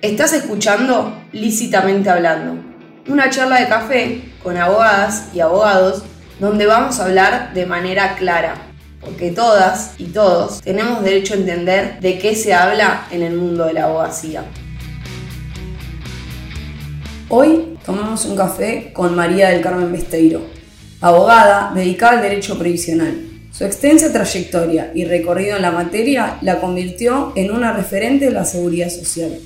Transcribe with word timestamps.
Estás 0.00 0.32
escuchando 0.32 1.12
Lícitamente 1.32 2.08
Hablando, 2.08 2.62
una 3.08 3.30
charla 3.30 3.58
de 3.58 3.66
café 3.66 4.22
con 4.44 4.56
abogadas 4.56 5.30
y 5.34 5.40
abogados 5.40 6.04
donde 6.38 6.66
vamos 6.66 7.00
a 7.00 7.06
hablar 7.06 7.52
de 7.52 7.66
manera 7.66 8.14
clara, 8.14 8.54
porque 9.00 9.32
todas 9.32 9.94
y 9.98 10.04
todos 10.04 10.60
tenemos 10.62 11.02
derecho 11.02 11.34
a 11.34 11.38
entender 11.38 11.98
de 11.98 12.16
qué 12.20 12.36
se 12.36 12.54
habla 12.54 13.08
en 13.10 13.22
el 13.22 13.34
mundo 13.34 13.64
de 13.64 13.72
la 13.72 13.86
abogacía. 13.86 14.44
Hoy 17.28 17.76
tomamos 17.84 18.24
un 18.24 18.36
café 18.36 18.92
con 18.92 19.16
María 19.16 19.48
del 19.48 19.62
Carmen 19.62 19.90
Besteiro, 19.90 20.42
abogada 21.00 21.72
dedicada 21.74 22.18
al 22.18 22.22
derecho 22.22 22.56
previsional. 22.56 23.24
Su 23.50 23.64
extensa 23.64 24.12
trayectoria 24.12 24.92
y 24.94 25.06
recorrido 25.06 25.56
en 25.56 25.62
la 25.62 25.72
materia 25.72 26.38
la 26.42 26.60
convirtió 26.60 27.32
en 27.34 27.50
una 27.50 27.72
referente 27.72 28.26
de 28.26 28.30
la 28.30 28.44
seguridad 28.44 28.90
social. 28.90 29.40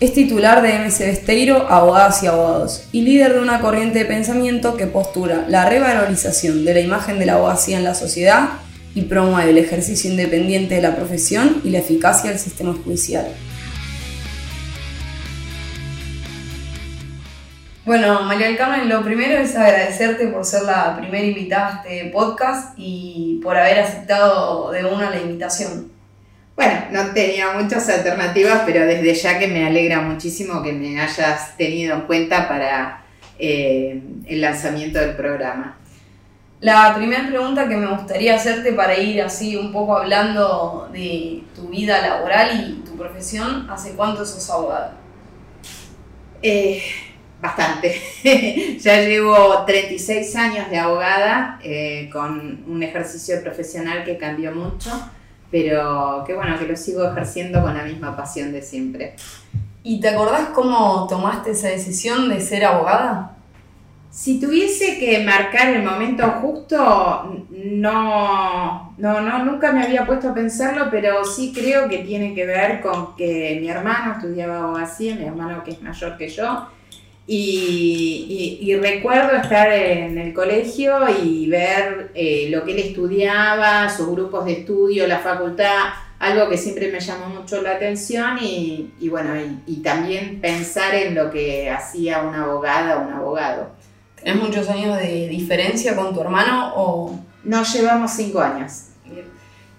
Es 0.00 0.12
titular 0.12 0.62
de 0.62 0.78
MC 0.78 1.06
Besteiro, 1.06 1.66
Abogadas 1.68 2.22
y 2.22 2.28
Abogados, 2.28 2.88
y 2.92 3.02
líder 3.02 3.32
de 3.32 3.40
una 3.40 3.60
corriente 3.60 3.98
de 3.98 4.04
pensamiento 4.04 4.76
que 4.76 4.86
postura 4.86 5.44
la 5.48 5.68
revalorización 5.68 6.64
de 6.64 6.72
la 6.72 6.78
imagen 6.78 7.18
de 7.18 7.26
la 7.26 7.32
abogacía 7.32 7.78
en 7.78 7.82
la 7.82 7.96
sociedad 7.96 8.50
y 8.94 9.02
promueve 9.02 9.50
el 9.50 9.58
ejercicio 9.58 10.08
independiente 10.08 10.76
de 10.76 10.82
la 10.82 10.94
profesión 10.94 11.60
y 11.64 11.70
la 11.70 11.80
eficacia 11.80 12.30
del 12.30 12.38
sistema 12.38 12.74
judicial. 12.74 13.26
Bueno, 17.84 18.22
María 18.22 18.46
del 18.46 18.56
Carmen, 18.56 18.88
lo 18.88 19.02
primero 19.02 19.36
es 19.36 19.56
agradecerte 19.56 20.28
por 20.28 20.44
ser 20.44 20.62
la 20.62 20.96
primera 20.96 21.26
invitada 21.26 21.82
a 21.82 21.88
este 21.88 22.08
podcast 22.10 22.74
y 22.76 23.40
por 23.42 23.56
haber 23.56 23.80
aceptado 23.80 24.70
de 24.70 24.84
una 24.84 25.10
la 25.10 25.18
invitación. 25.18 25.97
Bueno, 26.58 26.86
no 26.90 27.12
tenía 27.12 27.52
muchas 27.52 27.88
alternativas, 27.88 28.62
pero 28.66 28.84
desde 28.84 29.14
ya 29.14 29.38
que 29.38 29.46
me 29.46 29.64
alegra 29.64 30.00
muchísimo 30.00 30.60
que 30.60 30.72
me 30.72 31.00
hayas 31.00 31.56
tenido 31.56 31.94
en 31.94 32.00
cuenta 32.00 32.48
para 32.48 33.04
eh, 33.38 34.02
el 34.26 34.40
lanzamiento 34.40 34.98
del 34.98 35.14
programa. 35.14 35.78
La 36.58 36.96
primera 36.96 37.28
pregunta 37.28 37.68
que 37.68 37.76
me 37.76 37.86
gustaría 37.86 38.34
hacerte 38.34 38.72
para 38.72 38.98
ir 38.98 39.22
así 39.22 39.54
un 39.54 39.70
poco 39.70 39.96
hablando 39.96 40.90
de 40.92 41.44
tu 41.54 41.68
vida 41.68 42.00
laboral 42.02 42.60
y 42.60 42.84
tu 42.84 42.96
profesión, 42.96 43.70
¿hace 43.70 43.92
cuánto 43.92 44.26
sos 44.26 44.50
abogada? 44.50 44.96
Eh, 46.42 46.82
bastante. 47.40 48.02
ya 48.80 49.00
llevo 49.02 49.64
36 49.64 50.34
años 50.34 50.70
de 50.70 50.78
abogada 50.78 51.60
eh, 51.62 52.10
con 52.12 52.64
un 52.66 52.82
ejercicio 52.82 53.40
profesional 53.44 54.02
que 54.02 54.18
cambió 54.18 54.52
mucho 54.52 54.90
pero 55.50 56.24
qué 56.26 56.34
bueno 56.34 56.58
que 56.58 56.66
lo 56.66 56.76
sigo 56.76 57.04
ejerciendo 57.04 57.62
con 57.62 57.76
la 57.76 57.84
misma 57.84 58.16
pasión 58.16 58.52
de 58.52 58.62
siempre. 58.62 59.16
¿Y 59.82 60.00
te 60.00 60.08
acordás 60.08 60.50
cómo 60.50 61.06
tomaste 61.08 61.52
esa 61.52 61.68
decisión 61.68 62.28
de 62.28 62.40
ser 62.40 62.64
abogada? 62.64 63.36
Si 64.10 64.40
tuviese 64.40 64.98
que 64.98 65.24
marcar 65.24 65.68
el 65.68 65.82
momento 65.82 66.24
justo, 66.42 66.76
no, 67.50 68.94
no, 68.98 69.20
no, 69.20 69.44
nunca 69.44 69.72
me 69.72 69.84
había 69.84 70.06
puesto 70.06 70.30
a 70.30 70.34
pensarlo, 70.34 70.88
pero 70.90 71.24
sí 71.24 71.52
creo 71.54 71.88
que 71.88 71.98
tiene 71.98 72.34
que 72.34 72.44
ver 72.44 72.80
con 72.80 73.14
que 73.16 73.58
mi 73.60 73.68
hermano 73.68 74.14
estudiaba 74.14 74.58
abogacía, 74.58 75.14
mi 75.14 75.24
hermano 75.24 75.62
que 75.62 75.72
es 75.72 75.82
mayor 75.82 76.16
que 76.16 76.28
yo, 76.28 76.68
y, 77.30 78.74
recuerdo 78.80 79.36
estar 79.36 79.70
en 79.70 80.16
el 80.16 80.32
colegio 80.32 80.94
y 81.22 81.46
ver 81.48 82.10
eh, 82.14 82.48
lo 82.50 82.64
que 82.64 82.72
él 82.72 82.78
estudiaba, 82.78 83.90
sus 83.90 84.08
grupos 84.08 84.46
de 84.46 84.52
estudio, 84.52 85.06
la 85.06 85.18
facultad, 85.18 85.90
algo 86.18 86.48
que 86.48 86.56
siempre 86.56 86.90
me 86.90 87.00
llamó 87.00 87.28
mucho 87.28 87.60
la 87.60 87.72
atención 87.72 88.38
y, 88.40 89.08
bueno, 89.10 89.34
y, 89.66 89.76
también 89.76 90.40
pensar 90.40 90.94
en 90.94 91.14
lo 91.14 91.30
que 91.30 91.70
hacía 91.70 92.22
una 92.22 92.44
abogada 92.44 92.98
o 92.98 93.06
un 93.06 93.12
abogado. 93.12 93.72
¿Tenés 94.16 94.42
muchos 94.42 94.68
años 94.70 94.98
de 94.98 95.28
diferencia 95.28 95.94
con 95.94 96.14
tu 96.14 96.22
hermano 96.22 96.72
o...? 96.76 97.20
Nos 97.44 97.72
llevamos 97.72 98.10
cinco 98.10 98.40
años. 98.40 98.87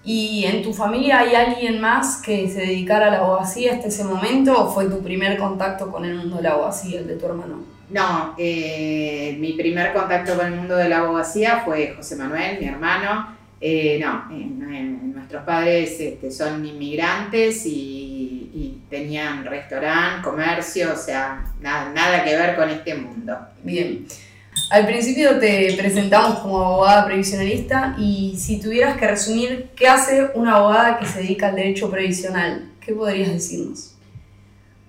¿Y 0.04 0.46
en 0.46 0.64
tu 0.64 0.74
familia 0.74 1.20
hay 1.20 1.36
alguien 1.36 1.82
más 1.82 2.22
que 2.22 2.50
se 2.50 2.62
dedicara 2.62 3.08
a 3.08 3.12
la 3.12 3.18
abogacía 3.20 3.74
hasta 3.74 3.88
ese 3.90 4.04
momento 4.06 4.58
o 4.58 4.72
fue 4.72 4.86
tu 4.86 5.04
primer 5.04 5.38
contacto 5.38 5.92
con 5.92 6.06
el 6.06 6.16
mundo 6.16 6.38
de 6.38 6.44
la 6.44 6.52
abogacía, 6.52 7.00
el 7.00 7.08
de 7.08 7.16
tu 7.16 7.26
hermano? 7.26 7.64
No, 7.90 8.36
eh, 8.38 9.36
mi 9.40 9.54
primer 9.54 9.94
contacto 9.94 10.36
con 10.36 10.46
el 10.46 10.54
mundo 10.54 10.76
de 10.76 10.88
la 10.88 11.00
abogacía 11.00 11.64
fue 11.66 11.94
José 11.96 12.16
Manuel, 12.16 12.60
mi 12.60 12.68
hermano. 12.68 13.36
Eh, 13.62 14.00
no, 14.02 14.26
nuestros 15.14 15.44
padres 15.44 16.00
este, 16.00 16.32
son 16.32 16.66
inmigrantes 16.66 17.66
y, 17.66 18.50
y 18.54 18.82
tenían 18.90 19.44
restaurante, 19.44 20.24
comercio, 20.24 20.94
o 20.94 20.96
sea, 20.96 21.44
nada, 21.60 21.92
nada 21.94 22.24
que 22.24 22.38
ver 22.38 22.56
con 22.56 22.70
este 22.70 22.96
mundo. 22.96 23.38
Bien. 23.64 24.06
Al 24.70 24.86
principio 24.86 25.40
te 25.40 25.74
presentamos 25.76 26.40
como 26.40 26.64
abogada 26.64 27.06
previsionalista 27.06 27.96
y 27.98 28.36
si 28.38 28.60
tuvieras 28.60 28.98
que 28.98 29.08
resumir 29.08 29.72
qué 29.76 29.88
hace 29.88 30.30
una 30.36 30.58
abogada 30.58 31.00
que 31.00 31.08
se 31.08 31.22
dedica 31.22 31.48
al 31.48 31.56
derecho 31.56 31.90
previsional, 31.90 32.70
¿qué 32.80 32.94
podrías 32.94 33.32
decirnos? 33.32 33.96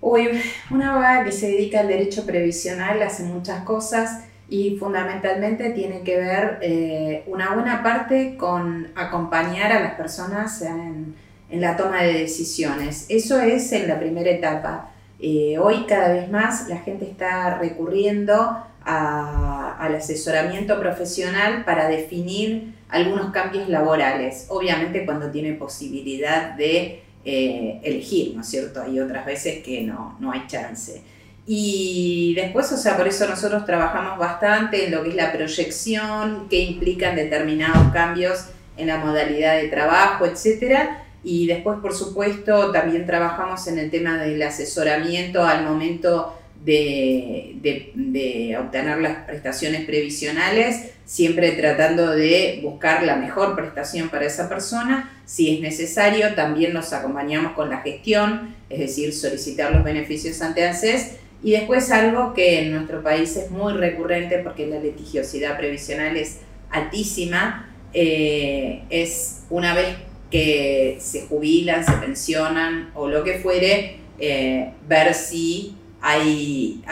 Uy, 0.02 0.28
una 0.70 0.92
abogada 0.92 1.24
que 1.24 1.32
se 1.32 1.46
dedica 1.46 1.80
al 1.80 1.88
derecho 1.88 2.26
previsional 2.26 3.00
hace 3.00 3.22
muchas 3.22 3.64
cosas 3.64 4.24
y 4.50 4.76
fundamentalmente 4.76 5.70
tiene 5.70 6.02
que 6.02 6.18
ver 6.18 6.58
eh, 6.60 7.24
una 7.26 7.54
buena 7.54 7.82
parte 7.82 8.36
con 8.36 8.88
acompañar 8.94 9.72
a 9.72 9.80
las 9.80 9.94
personas 9.94 10.60
en, 10.60 11.14
la 11.52 11.78
toma 11.78 12.02
de 12.02 12.12
decisiones. 12.12 13.06
Eso 13.08 13.40
es 13.40 13.72
en 13.72 13.88
la 13.88 13.98
primera 13.98 14.30
etapa. 14.30 14.90
Eh, 15.18 15.56
hoy 15.58 15.86
cada 15.86 16.12
vez 16.12 16.30
más 16.30 16.68
la 16.68 16.76
gente 16.78 17.06
está 17.06 17.58
recurriendo 17.58 18.66
al 18.84 19.94
asesoramiento 19.94 20.78
profesional 20.80 21.64
para 21.64 21.88
definir 21.88 22.74
algunos 22.88 23.30
cambios 23.30 23.68
laborales, 23.68 24.46
obviamente 24.48 25.04
cuando 25.04 25.30
tiene 25.30 25.52
posibilidad 25.52 26.54
de 26.54 27.02
eh, 27.24 27.80
elegir, 27.82 28.34
¿no 28.34 28.40
es 28.40 28.48
cierto? 28.48 28.82
Hay 28.82 28.98
otras 28.98 29.26
veces 29.26 29.62
que 29.62 29.82
no, 29.82 30.16
no 30.20 30.32
hay 30.32 30.46
chance. 30.46 31.02
Y 31.46 32.34
después, 32.34 32.70
o 32.72 32.76
sea, 32.76 32.96
por 32.96 33.08
eso 33.08 33.26
nosotros 33.28 33.64
trabajamos 33.64 34.18
bastante 34.18 34.86
en 34.86 34.92
lo 34.92 35.02
que 35.02 35.10
es 35.10 35.14
la 35.16 35.32
proyección, 35.32 36.48
que 36.48 36.60
implican 36.60 37.16
determinados 37.16 37.92
cambios 37.92 38.46
en 38.76 38.86
la 38.86 38.98
modalidad 38.98 39.56
de 39.56 39.68
trabajo, 39.68 40.26
etcétera. 40.26 41.04
Y 41.22 41.46
después, 41.46 41.78
por 41.80 41.94
supuesto, 41.94 42.70
también 42.72 43.06
trabajamos 43.06 43.66
en 43.66 43.78
el 43.78 43.90
tema 43.90 44.16
del 44.16 44.40
asesoramiento 44.42 45.44
al 45.44 45.64
momento 45.64 46.39
de, 46.64 48.56
obtener 48.60 48.98
las 48.98 49.24
prestaciones 49.24 49.84
previsionales, 49.84 50.92
siempre 51.04 51.52
tratando 51.52 52.10
de 52.10 52.60
buscar 52.62 53.02
la 53.02 53.16
mejor 53.16 53.56
prestación 53.56 54.08
para 54.08 54.26
esa 54.26 54.48
persona. 54.48 55.22
Si 55.24 55.54
es 55.54 55.60
necesario, 55.60 56.34
también 56.34 56.72
nos 56.72 56.92
acompañamos 56.92 57.52
con 57.52 57.70
la 57.70 57.78
gestión, 57.78 58.54
es 58.68 58.80
decir, 58.80 59.12
solicitar 59.12 59.72
los 59.72 59.84
beneficios 59.84 60.40
ante 60.42 60.66
ANSES. 60.66 61.16
Y 61.42 61.52
después 61.52 61.90
algo 61.90 62.34
que 62.34 62.60
en 62.60 62.72
nuestro 62.72 63.02
país 63.02 63.34
es 63.36 63.50
muy 63.50 63.72
recurrente 63.72 64.38
porque 64.38 64.66
la 64.66 64.78
litigiosidad 64.78 65.56
previsional 65.56 66.16
es 66.16 66.40
altísima, 66.70 67.66
eh, 67.94 68.82
es 68.90 69.44
una 69.48 69.74
vez 69.74 69.96
que 70.30 70.98
se 71.00 71.22
jubilan, 71.22 71.84
se 71.84 71.92
pensionan 71.92 72.90
o 72.94 73.08
lo 73.08 73.24
que 73.24 73.38
fuere, 73.38 73.96
eh, 74.18 74.72
ver 74.86 75.14
si 75.14 75.76
hay 76.02 76.82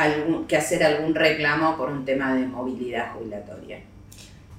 que 0.46 0.56
hacer 0.56 0.84
algún 0.84 1.14
reclamo 1.14 1.76
por 1.76 1.90
un 1.90 2.04
tema 2.04 2.34
de 2.34 2.46
movilidad 2.46 3.12
jubilatoria. 3.14 3.80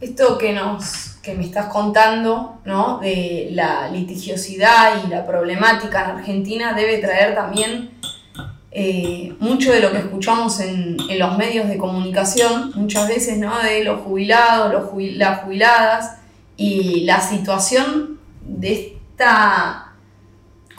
Esto 0.01 0.37
que, 0.37 0.53
nos, 0.53 1.17
que 1.21 1.33
me 1.33 1.43
estás 1.43 1.67
contando, 1.67 2.59
¿no? 2.63 2.99
de 2.99 3.49
la 3.51 3.89
litigiosidad 3.89 5.03
y 5.03 5.09
la 5.09 5.25
problemática 5.25 6.05
en 6.05 6.11
Argentina, 6.17 6.73
debe 6.73 6.99
traer 6.99 7.35
también 7.35 7.91
eh, 8.71 9.35
mucho 9.39 9.73
de 9.73 9.81
lo 9.81 9.91
que 9.91 9.97
escuchamos 9.97 10.59
en, 10.61 10.95
en, 11.09 11.19
los 11.19 11.37
medios 11.37 11.67
de 11.67 11.77
comunicación, 11.77 12.71
muchas 12.75 13.09
veces, 13.09 13.39
¿no? 13.39 13.59
de 13.59 13.83
los 13.83 14.01
jubilados, 14.01 14.71
los 14.71 15.17
las 15.17 15.41
jubiladas, 15.41 16.19
y 16.55 17.05
la 17.05 17.21
situación 17.21 18.19
de 18.41 18.73
esta 18.73 19.88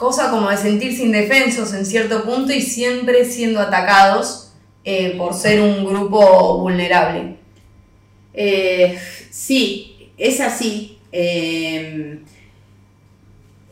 cosa 0.00 0.31
como 0.31 0.49
de 0.49 0.56
sentirse 0.56 1.02
indefensos 1.02 1.75
en 1.75 1.85
cierto 1.85 2.25
punto 2.25 2.55
y 2.55 2.62
siempre 2.62 3.26
siendo 3.26 3.61
atacados 3.61 4.50
eh, 4.82 5.14
por 5.19 5.35
ser 5.35 5.61
un 5.61 5.85
grupo 5.85 6.58
vulnerable. 6.58 7.37
Eh, 8.32 8.99
sí, 9.31 10.11
es 10.17 10.41
así. 10.41 10.99
Em, 11.12 12.20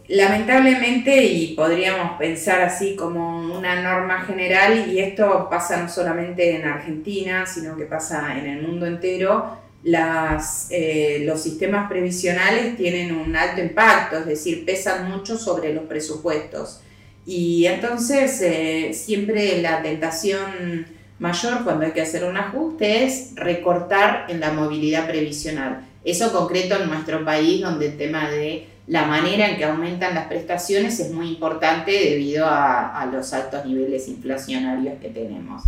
lamentablemente, 0.08 1.24
y 1.24 1.54
podríamos 1.54 2.18
pensar 2.18 2.60
así 2.60 2.94
como 2.94 3.56
una 3.56 3.80
norma 3.80 4.20
general, 4.26 4.92
y 4.92 4.98
esto 4.98 5.48
pasa 5.48 5.82
no 5.82 5.88
solamente 5.88 6.56
en 6.56 6.66
Argentina, 6.66 7.46
sino 7.46 7.74
que 7.74 7.86
pasa 7.86 8.38
en 8.38 8.46
el 8.46 8.66
mundo 8.66 8.84
entero, 8.84 9.56
las, 9.82 10.68
eh, 10.70 11.22
los 11.24 11.40
sistemas 11.40 11.88
previsionales 11.88 12.76
tienen 12.76 13.14
un 13.14 13.34
alto 13.36 13.60
impacto, 13.60 14.18
es 14.18 14.26
decir, 14.26 14.64
pesan 14.64 15.10
mucho 15.10 15.38
sobre 15.38 15.72
los 15.72 15.84
presupuestos. 15.84 16.80
Y 17.26 17.66
entonces 17.66 18.40
eh, 18.40 18.92
siempre 18.94 19.60
la 19.60 19.82
tentación 19.82 20.86
mayor 21.18 21.64
cuando 21.64 21.84
hay 21.84 21.92
que 21.92 22.00
hacer 22.00 22.24
un 22.24 22.36
ajuste 22.36 23.04
es 23.04 23.32
recortar 23.34 24.26
en 24.28 24.40
la 24.40 24.52
movilidad 24.52 25.06
previsional. 25.06 25.86
Eso 26.04 26.32
concreto 26.32 26.76
en 26.76 26.88
nuestro 26.88 27.24
país, 27.24 27.60
donde 27.60 27.86
el 27.86 27.96
tema 27.96 28.30
de 28.30 28.66
la 28.86 29.04
manera 29.04 29.50
en 29.50 29.58
que 29.58 29.64
aumentan 29.64 30.14
las 30.14 30.26
prestaciones 30.26 30.98
es 31.00 31.12
muy 31.12 31.28
importante 31.28 31.90
debido 31.90 32.46
a, 32.48 33.06
los 33.12 33.32
altos 33.34 33.66
niveles 33.66 34.08
inflacionarios 34.08 34.98
que 35.00 35.10
tenemos. 35.10 35.62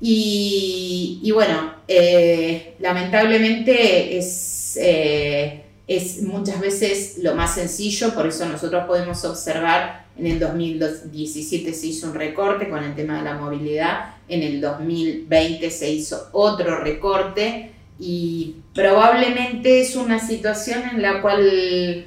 Y, 0.00 1.30
bueno, 1.34 1.74
eh, 1.86 2.74
lamentablemente 2.78 4.16
es, 4.16 4.78
eh, 4.80 5.64
es 5.86 6.22
muchas 6.22 6.60
veces 6.60 7.18
lo 7.22 7.34
más 7.34 7.54
sencillo, 7.54 8.14
por 8.14 8.26
eso 8.26 8.46
nosotros 8.46 8.84
podemos 8.86 9.24
observar 9.24 10.06
en 10.20 10.26
el 10.26 10.38
2017 10.38 11.72
se 11.72 11.86
hizo 11.86 12.08
un 12.08 12.14
recorte 12.14 12.68
con 12.68 12.84
el 12.84 12.94
tema 12.94 13.18
de 13.18 13.24
la 13.24 13.34
movilidad, 13.34 14.14
en 14.28 14.42
el 14.42 14.60
2020 14.60 15.70
se 15.70 15.90
hizo 15.90 16.28
otro 16.32 16.78
recorte 16.80 17.70
y 17.98 18.56
probablemente 18.74 19.80
es 19.80 19.96
una 19.96 20.18
situación 20.18 20.82
en 20.92 21.02
la 21.02 21.22
cual 21.22 22.06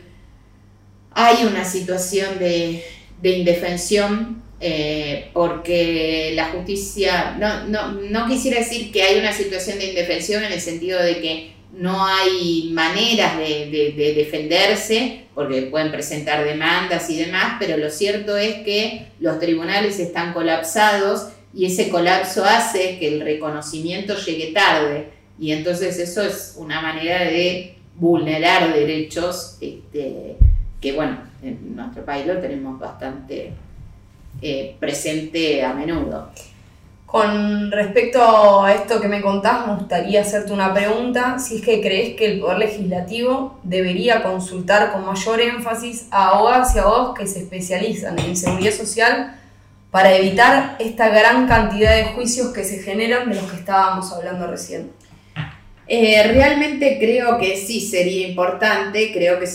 hay 1.12 1.46
una 1.46 1.66
situación 1.66 2.38
de, 2.40 2.84
indefensión 3.24 4.43
eh, 4.66 5.30
porque 5.34 6.32
la 6.36 6.46
justicia, 6.46 7.36
no, 7.38 7.92
no, 7.92 8.28
quisiera 8.30 8.60
decir 8.60 8.94
que 8.94 9.04
hay 9.04 9.20
una 9.20 9.34
situación 9.34 9.78
de 9.78 9.90
indefensión 9.90 10.42
en 10.42 10.54
el 10.54 10.62
sentido 10.62 11.04
de 11.04 11.20
que 11.20 11.52
no 11.74 12.06
hay 12.06 12.70
maneras 12.72 13.38
de, 13.38 14.14
defenderse, 14.16 15.26
porque 15.36 15.64
pueden 15.64 15.92
presentar 15.92 16.46
demandas 16.46 17.10
y 17.10 17.18
demás, 17.18 17.58
pero 17.60 17.76
lo 17.76 17.90
cierto 17.90 18.38
es 18.38 18.64
que 18.64 19.08
los 19.20 19.38
tribunales 19.38 20.00
están 20.00 20.32
colapsados 20.32 21.28
y 21.54 21.66
ese 21.66 21.90
colapso 21.90 22.46
hace 22.46 22.98
que 23.00 23.10
el 23.10 23.20
reconocimiento 23.20 24.16
llegue 24.16 24.54
tarde. 24.54 25.10
Y 25.38 25.52
entonces 25.52 26.00
eso 26.00 26.22
es 26.22 26.56
una 26.58 26.80
manera 26.80 27.20
de 27.26 27.76
vulnerar 27.96 28.74
derechos 28.74 29.58
este, 29.60 30.38
que 30.80 30.94
bueno, 30.94 31.18
en 31.42 31.76
nuestro 31.76 32.06
país 32.06 32.26
lo 32.26 32.38
tenemos 32.38 32.80
bastante 32.80 33.52
eh, 34.42 34.76
presente 34.80 35.64
a 35.64 35.74
menudo. 35.74 36.30
Con 37.06 37.72
respecto 37.72 38.64
a 38.64 38.74
esto 38.74 39.00
que 39.00 39.08
me 39.08 39.22
contás, 39.22 39.68
me 39.68 39.76
gustaría 39.76 40.22
hacerte 40.22 40.52
una 40.52 40.74
pregunta, 40.74 41.38
si 41.38 41.58
es 41.58 41.62
que 41.62 41.80
crees 41.80 42.16
que 42.16 42.26
el 42.26 42.40
Poder 42.40 42.58
Legislativo 42.58 43.60
debería 43.62 44.24
consultar 44.24 44.92
con 44.92 45.06
mayor 45.06 45.40
énfasis 45.40 46.08
a 46.10 46.30
abogados 46.30 46.76
y 46.76 46.80
abogados 46.80 47.14
que 47.16 47.28
se 47.28 47.40
especializan 47.42 48.18
en 48.18 48.36
seguridad 48.36 48.72
social 48.72 49.40
para 49.92 50.16
evitar 50.16 50.76
esta 50.80 51.10
gran 51.10 51.48
cantidad 51.48 51.96
de 51.96 52.06
juicios 52.06 52.52
que 52.52 52.64
se 52.64 52.82
generan 52.82 53.30
de 53.30 53.36
los 53.36 53.44
que 53.44 53.58
estábamos 53.58 54.12
hablando 54.12 54.48
recién. 54.48 54.92
Eh, 55.88 56.24
realmente 56.34 56.98
creo 56.98 57.38
que 57.38 57.58
sí 57.58 57.80
sería 57.80 58.28
importante, 58.28 59.12
creo 59.14 59.38
que 59.40 59.46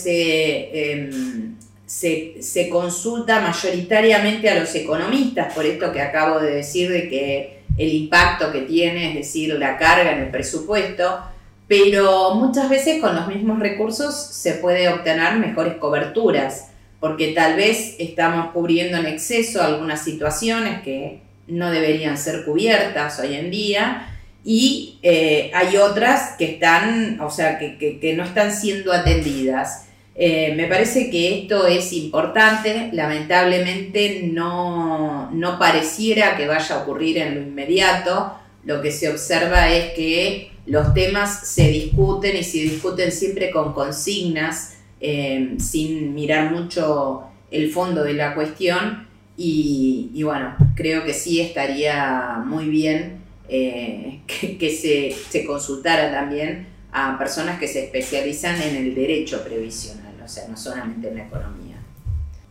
em, 0.73 1.48
se, 1.89 2.69
consulta 2.69 3.39
mayoritariamente 3.41 4.47
a 4.47 4.59
los 4.59 4.73
economistas, 4.75 5.51
por 5.53 5.65
esto 5.65 5.91
que 5.91 6.01
acabo 6.01 6.39
de 6.39 6.51
decir 6.51 6.91
de 6.91 7.09
que 7.09 7.59
el 7.77 7.91
impacto 7.91 8.51
que 8.51 8.61
tiene, 8.61 9.09
es 9.09 9.15
decir, 9.15 9.57
la 9.57 9.77
carga 9.77 10.11
en 10.11 10.19
el 10.19 10.29
presupuesto, 10.29 11.19
pero 11.67 12.35
muchas 12.35 12.69
veces 12.69 13.01
con 13.01 13.15
los 13.15 13.27
mismos 13.27 13.59
recursos 13.59 14.15
se 14.15 14.53
puede 14.53 14.87
obtener 14.87 15.37
mejores 15.37 15.75
coberturas, 15.75 16.67
porque 16.99 17.33
tal 17.33 17.55
vez 17.55 17.95
estamos 17.97 18.51
cubriendo 18.51 18.97
en 18.97 19.07
exceso 19.07 19.63
algunas 19.63 20.03
situaciones 20.03 20.81
que 20.83 21.21
no 21.47 21.71
deberían 21.71 22.19
ser 22.19 22.45
cubiertas 22.45 23.19
hoy 23.19 23.33
en 23.33 23.49
día 23.49 24.15
y 24.43 24.99
eh, 25.01 25.49
hay 25.55 25.77
otras 25.77 26.35
que 26.37 26.45
están, 26.53 27.19
o 27.19 27.31
sea, 27.31 27.57
que, 27.57 28.13
no 28.15 28.23
están 28.23 28.53
siendo 28.53 28.93
atendidas. 28.93 29.88
Eh, 30.21 30.53
me 30.55 30.67
parece 30.67 31.09
que 31.09 31.39
esto 31.39 31.65
es 31.65 31.93
importante, 31.93 32.89
lamentablemente 32.91 34.29
no, 34.29 35.31
no 35.31 35.57
pareciera 35.57 36.35
que 36.35 36.45
vaya 36.45 36.75
a 36.75 36.83
ocurrir 36.83 37.19
en 37.19 37.35
lo 37.35 37.41
inmediato, 37.41 38.33
lo 38.65 38.81
que 38.81 38.91
se 38.91 39.09
observa 39.09 39.71
es 39.71 39.93
que 39.93 40.51
los 40.65 40.93
temas 40.93 41.47
se 41.47 41.69
discuten 41.69 42.37
y 42.37 42.43
se 42.43 42.59
discuten 42.59 43.11
siempre 43.11 43.49
con 43.49 43.73
consignas, 43.73 44.75
eh, 45.01 45.55
sin 45.57 46.13
mirar 46.13 46.51
mucho 46.51 47.23
el 47.49 47.71
fondo 47.71 48.03
de 48.03 48.13
la 48.13 48.35
cuestión. 48.35 49.07
Y, 49.41 50.21
bueno, 50.23 50.55
creo 50.75 51.05
que 51.05 51.13
sí 51.13 51.39
estaría 51.39 52.43
muy 52.45 52.65
bien 52.65 53.21
eh, 53.47 54.19
que, 54.27 54.69
se, 54.69 55.45
consultara 55.45 56.11
también 56.11 56.67
a 56.91 57.17
personas 57.17 57.59
que 57.59 57.67
se 57.67 57.85
especializan 57.85 58.61
en 58.61 58.75
el 58.75 58.93
derecho 58.93 59.43
previsional, 59.43 59.98
o 60.29 60.31
sea, 60.31 60.47
no 60.47 60.55
solamente 60.55 61.07
en 61.07 61.17
la 61.17 61.23
economía. 61.23 61.77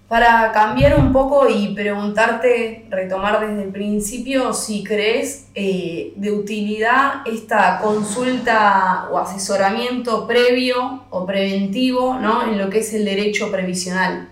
Para 0.09 0.51
cambiar 0.53 0.99
un 0.99 1.13
poco 1.13 1.49
y 1.49 1.75
preguntarte, 1.75 2.87
retomar 2.91 3.47
desde 3.47 3.63
el 3.63 3.69
principio, 3.69 4.53
si 4.53 4.83
crees 4.83 5.47
eh, 5.55 6.13
de 6.17 6.33
utilidad 6.33 7.23
esta 7.27 7.79
consulta 7.81 9.09
o 9.13 9.19
asesoramiento 9.19 10.27
previo 10.27 11.05
o 11.11 11.25
preventivo 11.25 12.19
¿no? 12.19 12.51
en 12.51 12.59
lo 12.59 12.69
que 12.69 12.81
es 12.81 12.93
el 12.95 13.05
derecho 13.05 13.53
previsional. 13.53 14.31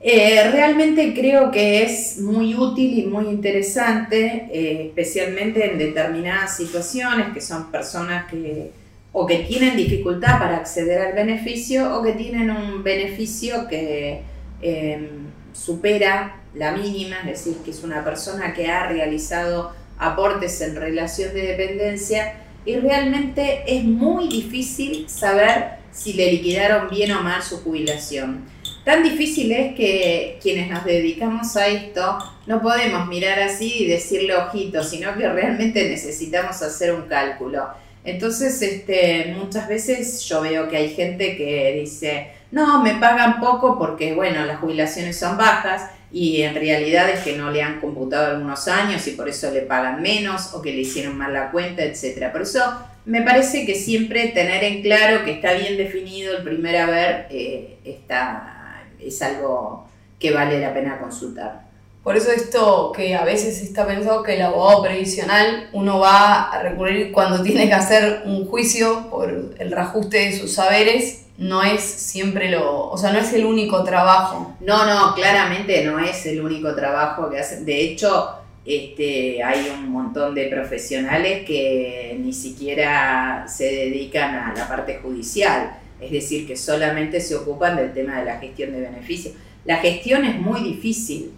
Eh, 0.00 0.50
realmente 0.50 1.12
creo 1.12 1.50
que 1.50 1.82
es 1.82 2.18
muy 2.20 2.54
útil 2.54 2.98
y 3.00 3.06
muy 3.06 3.26
interesante, 3.26 4.48
eh, 4.50 4.86
especialmente 4.86 5.72
en 5.72 5.78
determinadas 5.78 6.56
situaciones 6.56 7.34
que 7.34 7.42
son 7.42 7.70
personas 7.70 8.30
que 8.30 8.79
o 9.12 9.26
que 9.26 9.38
tienen 9.40 9.76
dificultad 9.76 10.38
para 10.38 10.56
acceder 10.56 11.00
al 11.00 11.12
beneficio 11.14 11.96
o 11.96 12.02
que 12.02 12.12
tienen 12.12 12.50
un 12.50 12.82
beneficio 12.82 13.66
que 13.68 14.22
em, 14.62 15.26
supera 15.52 16.36
la 16.54 16.72
mínima, 16.72 17.16
es 17.20 17.44
decir, 17.44 17.56
que 17.64 17.70
es 17.70 17.82
una 17.82 18.04
persona 18.04 18.54
que 18.54 18.68
ha 18.68 18.88
realizado 18.88 19.72
aportes 19.98 20.60
en 20.60 20.76
relación 20.76 21.34
de 21.34 21.42
dependencia 21.42 22.34
y 22.64 22.76
realmente 22.76 23.64
es 23.66 23.84
muy 23.84 24.28
difícil 24.28 25.08
saber 25.08 25.80
si 25.92 26.12
le 26.12 26.32
liquidaron 26.32 26.88
bien 26.88 27.12
o 27.12 27.22
mal 27.22 27.42
su 27.42 27.58
jubilación. 27.58 28.44
Tan 28.84 29.02
difícil 29.02 29.52
es 29.52 29.74
que 29.74 30.38
quienes 30.42 30.70
nos 30.70 30.84
dedicamos 30.84 31.56
a 31.56 31.68
esto 31.68 32.18
no 32.46 32.62
podemos 32.62 33.06
mirar 33.08 33.38
así 33.40 33.84
y 33.84 33.88
decirle 33.88 34.34
ojito, 34.34 34.82
sino 34.82 35.14
que 35.16 35.28
realmente 35.28 35.88
necesitamos 35.88 36.62
hacer 36.62 36.94
un 36.94 37.02
cálculo. 37.02 37.68
Entonces, 38.04 38.60
este, 38.62 39.34
muchas 39.36 39.68
veces 39.68 40.22
yo 40.22 40.40
veo 40.40 40.68
que 40.68 40.76
hay 40.76 40.94
gente 40.94 41.36
que 41.36 41.78
dice, 41.80 42.32
no, 42.50 42.82
me 42.82 42.94
pagan 42.94 43.40
poco 43.40 43.78
porque, 43.78 44.14
bueno, 44.14 44.44
las 44.46 44.60
jubilaciones 44.60 45.18
son 45.18 45.36
bajas 45.36 45.90
y 46.12 46.42
en 46.42 46.54
realidad 46.54 47.08
es 47.10 47.20
que 47.20 47.36
no 47.36 47.50
le 47.50 47.62
han 47.62 47.80
computado 47.80 48.32
algunos 48.34 48.66
años 48.68 49.06
y 49.06 49.12
por 49.12 49.28
eso 49.28 49.50
le 49.50 49.60
pagan 49.60 50.02
menos 50.02 50.54
o 50.54 50.62
que 50.62 50.72
le 50.72 50.80
hicieron 50.80 51.16
mal 51.16 51.32
la 51.32 51.50
cuenta, 51.50 51.84
etc. 51.84 52.32
Por 52.32 52.42
eso 52.42 52.60
me 53.04 53.22
parece 53.22 53.66
que 53.66 53.74
siempre 53.74 54.28
tener 54.28 54.64
en 54.64 54.82
claro 54.82 55.24
que 55.24 55.32
está 55.32 55.52
bien 55.52 55.76
definido 55.76 56.36
el 56.36 56.42
primer 56.42 56.76
haber 56.76 57.26
eh, 57.30 57.78
está 57.84 58.60
es 58.98 59.22
algo 59.22 59.88
que 60.18 60.32
vale 60.32 60.60
la 60.60 60.74
pena 60.74 60.98
consultar. 60.98 61.69
Por 62.02 62.16
eso 62.16 62.30
esto 62.30 62.92
que 62.94 63.14
a 63.14 63.24
veces 63.24 63.62
está 63.62 63.86
pensado 63.86 64.22
que 64.22 64.34
el 64.34 64.42
abogado 64.42 64.82
previsional 64.82 65.68
uno 65.72 65.98
va 65.98 66.50
a 66.50 66.62
recurrir 66.62 67.12
cuando 67.12 67.42
tiene 67.44 67.68
que 67.68 67.74
hacer 67.74 68.22
un 68.24 68.46
juicio 68.46 69.08
por 69.10 69.30
el 69.58 69.70
reajuste 69.70 70.18
de 70.18 70.38
sus 70.38 70.52
saberes, 70.52 71.26
no 71.38 71.62
es 71.62 71.80
siempre 71.82 72.50
lo, 72.50 72.88
o 72.90 72.98
sea, 72.98 73.12
no 73.12 73.18
es 73.18 73.32
el 73.32 73.44
único 73.44 73.82
trabajo. 73.84 74.54
No, 74.60 74.84
no, 74.86 75.14
claramente 75.14 75.84
no 75.84 75.98
es 75.98 76.26
el 76.26 76.40
único 76.40 76.74
trabajo 76.74 77.30
que 77.30 77.38
hacen. 77.38 77.64
De 77.64 77.80
hecho, 77.80 78.30
este, 78.64 79.42
hay 79.42 79.70
un 79.72 79.90
montón 79.90 80.34
de 80.34 80.48
profesionales 80.48 81.46
que 81.46 82.16
ni 82.20 82.32
siquiera 82.32 83.46
se 83.48 83.64
dedican 83.64 84.34
a 84.34 84.54
la 84.54 84.68
parte 84.68 85.00
judicial 85.02 85.80
es 86.00 86.10
decir, 86.10 86.46
que 86.46 86.56
solamente 86.56 87.20
se 87.20 87.36
ocupan 87.36 87.76
del 87.76 87.92
tema 87.92 88.18
de 88.18 88.24
la 88.24 88.38
gestión 88.38 88.72
de 88.72 88.80
beneficios. 88.80 89.34
La 89.64 89.76
gestión 89.76 90.24
es 90.24 90.40
muy 90.40 90.60
difícil, 90.60 91.32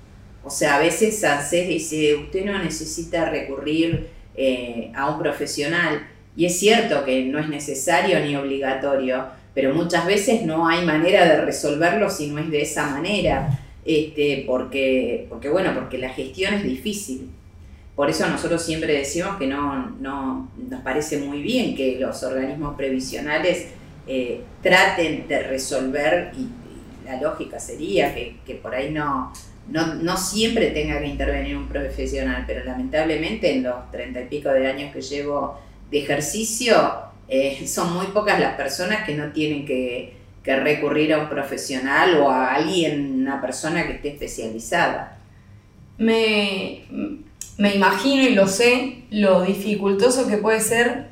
o 0.45 0.51
sea, 0.51 0.77
a 0.77 0.79
veces 0.79 1.23
ANSES 1.23 1.69
dice, 1.69 2.17
usted 2.17 2.45
no 2.45 2.59
necesita 2.59 3.31
recurrir 3.31 4.09
eh, 4.35 4.91
a 4.95 5.11
un 5.11 5.19
profesional, 5.21 6.07
y 6.37 6.47
es 6.47 6.59
cierto 6.59 7.05
que 7.05 7.25
no 7.25 7.39
es 7.39 7.49
necesario 7.49 8.19
ni 8.21 8.35
obligatorio, 8.37 9.27
pero 9.55 9.75
muchas 9.75 10.07
veces 10.07 10.43
no 10.43 10.67
hay 10.67 10.85
manera 10.85 11.27
de 11.27 11.43
resolverlo 11.43 12.09
si 12.09 12.29
no 12.29 12.39
es 12.39 12.51
de 12.51 12.63
esa 12.63 12.87
manera, 12.87 13.59
este, 13.85 14.45
porque, 14.47 15.27
porque, 15.29 15.49
bueno, 15.49 15.75
porque 15.75 15.99
la 15.99 16.09
gestión 16.09 16.55
es 16.55 16.65
difícil. 16.65 17.31
Por 17.95 18.09
eso 18.09 18.27
nosotros 18.29 18.63
siempre 18.63 18.95
decimos 18.95 19.37
que 19.37 19.47
no, 19.47 19.91
no 20.01 20.51
nos 20.57 20.81
parece 20.81 21.19
muy 21.19 21.43
bien 21.43 21.77
que 21.77 21.99
los 22.01 22.23
organismos 22.23 22.75
previsionales 22.77 23.67
eh, 24.07 24.41
traten 24.63 25.29
de 25.29 25.43
resolver 25.43 26.33
la 27.05 27.21
lógica 27.21 27.61
sería 27.61 28.15
que, 28.15 28.37
que 28.47 28.55
por 28.55 28.75
ahí 28.75 28.91
no, 28.91 29.33
no, 29.69 29.95
no, 29.95 30.17
siempre 30.17 30.71
tenga 30.71 30.99
que 31.01 31.07
intervenir 31.07 31.57
un 31.57 31.69
profesional, 31.69 32.45
pero 32.47 32.65
lamentablemente 32.65 33.55
en 33.55 33.63
los 33.63 33.91
treinta 33.91 34.21
y 34.21 34.27
pico 34.27 34.51
de 34.51 34.67
años 34.67 34.93
que 34.93 35.01
llevo 35.01 35.59
de 35.91 36.01
ejercicio, 36.01 36.75
eh, 37.29 37.67
son 37.67 37.95
muy 37.95 38.07
pocas 38.07 38.41
las 38.41 38.55
personas 38.55 39.05
que 39.05 39.15
no 39.15 39.33
tienen 39.33 39.65
que, 39.65 40.15
que 40.43 40.57
recurrir 40.57 41.15
a 41.15 41.19
un 41.19 41.29
profesional 41.29 42.19
o 42.19 42.31
a 42.31 42.55
alguien, 42.55 43.21
una 43.23 43.41
persona 43.41 43.87
que 43.87 43.95
esté 43.95 44.09
especializada. 44.11 45.19
Me, 45.99 46.85
me 47.59 47.75
imagino 47.75 48.23
y 48.23 48.35
lo 48.35 48.49
sé 48.49 49.05
lo 49.11 49.43
dificultoso 49.43 50.27
que 50.27 50.39
puede 50.39 50.61
ser 50.61 51.09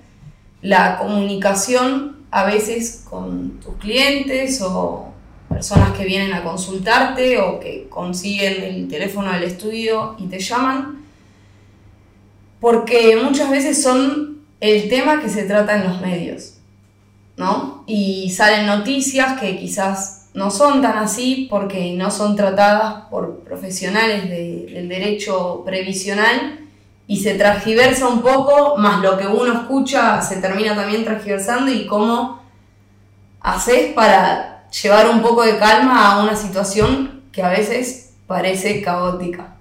la 0.63 0.99
comunicación 0.99 2.17
a 2.31 2.45
veces 2.45 3.05
con 3.09 3.61
tus 3.61 3.77
clientes 3.77 4.61
o 4.63 5.10
personas 5.51 5.91
que 5.91 6.05
vienen 6.05 6.33
a 6.33 6.45
consultarte 6.45 7.39
o 7.39 7.59
que 7.59 7.89
consiguen 7.91 8.63
el 8.63 8.89
teléfono 8.89 9.33
del 9.33 9.43
estudio 9.43 10.15
y 10.19 10.27
te 10.27 10.39
llaman, 10.39 11.05
porque 12.61 13.19
muchas 13.23 13.51
veces 13.51 13.83
son 13.83 14.43
el 14.61 14.89
tema 14.89 15.21
que 15.21 15.29
se 15.29 15.45
trata 15.45 15.75
en 15.75 15.89
los 15.89 16.01
medios, 16.01 16.55
¿no? 17.37 17.83
Y 17.87 18.31
salen 18.31 18.67
noticias 18.67 19.41
que 19.41 19.59
quizás 19.59 20.29
no 20.35 20.51
son 20.51 20.81
tan 20.81 20.99
así 20.99 21.49
porque 21.51 21.95
no 21.95 22.11
son 22.11 22.37
tratadas 22.37 23.07
por 23.11 23.41
profesionales 23.41 24.31
del 24.31 24.89
derecho 24.89 25.63
previsional 25.65 26.61
y 27.09 27.17
se 27.17 27.35
transgiversa 27.35 28.07
un 28.07 28.23
poco, 28.23 28.77
más 28.77 29.03
lo 29.03 29.19
que 29.19 29.27
uno 29.27 29.53
escucha 29.53 30.23
se 30.23 30.37
termina 30.37 30.77
también 30.77 31.05
transgiversando 31.05 31.73
y 31.73 31.87
cómo 31.87 32.41
haces 33.41 33.93
para 33.95 34.60
llevar 34.71 35.09
un 35.11 35.23
poco 35.23 35.43
de 35.43 35.59
calma 35.59 36.13
a 36.13 36.23
una 36.23 36.37
situación 36.37 37.23
que 37.33 37.43
a 37.43 37.51
veces 37.51 38.15
parece 38.27 38.83
caótica. 38.83 39.57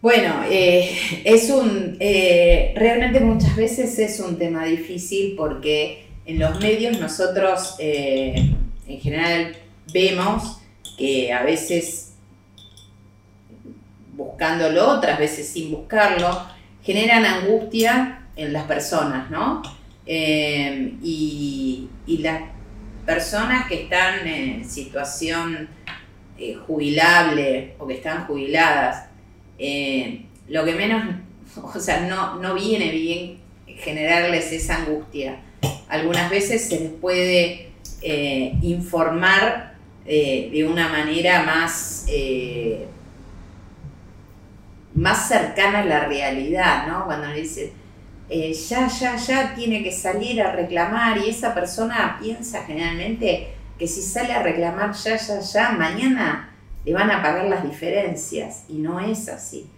Bueno, 0.00 0.42
eh, 0.48 0.96
es 1.24 1.50
un, 1.50 1.96
eh, 1.98 2.72
realmente 2.76 3.20
muchas 3.20 3.56
veces 3.56 3.98
es 3.98 4.20
un 4.20 4.38
tema 4.38 4.64
difícil 4.64 5.34
porque 5.36 6.06
en 6.24 6.38
los 6.38 6.60
medios 6.60 7.00
nosotros 7.00 7.74
eh, 7.78 8.54
en 8.86 9.00
general 9.00 9.56
vemos 9.92 10.60
que 10.96 11.32
a 11.32 11.42
veces 11.42 12.12
buscándolo, 14.12 14.88
otras 14.88 15.18
veces 15.18 15.48
sin 15.48 15.70
buscarlo, 15.72 16.40
generan 16.82 17.24
angustia 17.24 18.28
en 18.36 18.52
las 18.52 18.64
personas, 18.64 19.30
¿no? 19.30 19.62
Y, 20.06 21.88
las 22.06 22.42
personas 23.06 23.68
que 23.68 23.84
están 23.84 24.26
en 24.26 24.68
situación 24.68 25.68
eh, 26.38 26.58
jubilable 26.66 27.74
o 27.78 27.86
que 27.86 27.94
están 27.94 28.26
jubiladas, 28.26 29.06
eh, 29.58 30.26
lo 30.48 30.64
que 30.64 30.74
menos, 30.74 31.02
o 31.62 31.80
sea, 31.80 32.00
no, 32.00 32.36
no 32.36 32.54
viene 32.54 32.90
bien 32.90 33.38
generarles 33.66 34.52
esa 34.52 34.76
angustia. 34.76 35.40
Algunas 35.88 36.28
veces 36.28 36.68
se 36.68 36.80
les 36.80 36.90
puede 36.92 37.70
informar 38.62 39.74
de 40.04 40.68
una 40.68 40.88
manera 40.88 41.42
más 41.42 42.06
más 44.96 45.28
cercana 45.28 45.80
a 45.80 45.84
la 45.84 46.06
realidad, 46.06 46.86
¿no? 46.88 47.04
Cuando 47.04 47.28
le 47.28 47.42
dice, 47.42 47.72
eh, 48.28 48.52
ya, 48.52 48.88
ya, 48.88 49.16
ya 49.16 49.54
tiene 49.54 49.82
que 49.82 49.92
salir 49.92 50.42
a 50.42 50.52
reclamar 50.52 51.18
y 51.18 51.30
esa 51.30 51.54
persona 51.54 52.18
piensa 52.20 52.64
generalmente 52.64 53.48
que 53.78 53.86
si 53.86 54.02
sale 54.02 54.32
a 54.32 54.42
reclamar 54.42 54.92
ya, 54.92 55.16
ya, 55.16 55.40
ya, 55.40 55.72
mañana 55.72 56.50
le 56.84 56.92
van 56.92 57.10
a 57.10 57.22
pagar 57.22 57.46
las 57.46 57.62
diferencias 57.62 58.64
y 58.68 58.74
no 58.74 59.00
es 59.00 59.28
así. 59.28 59.68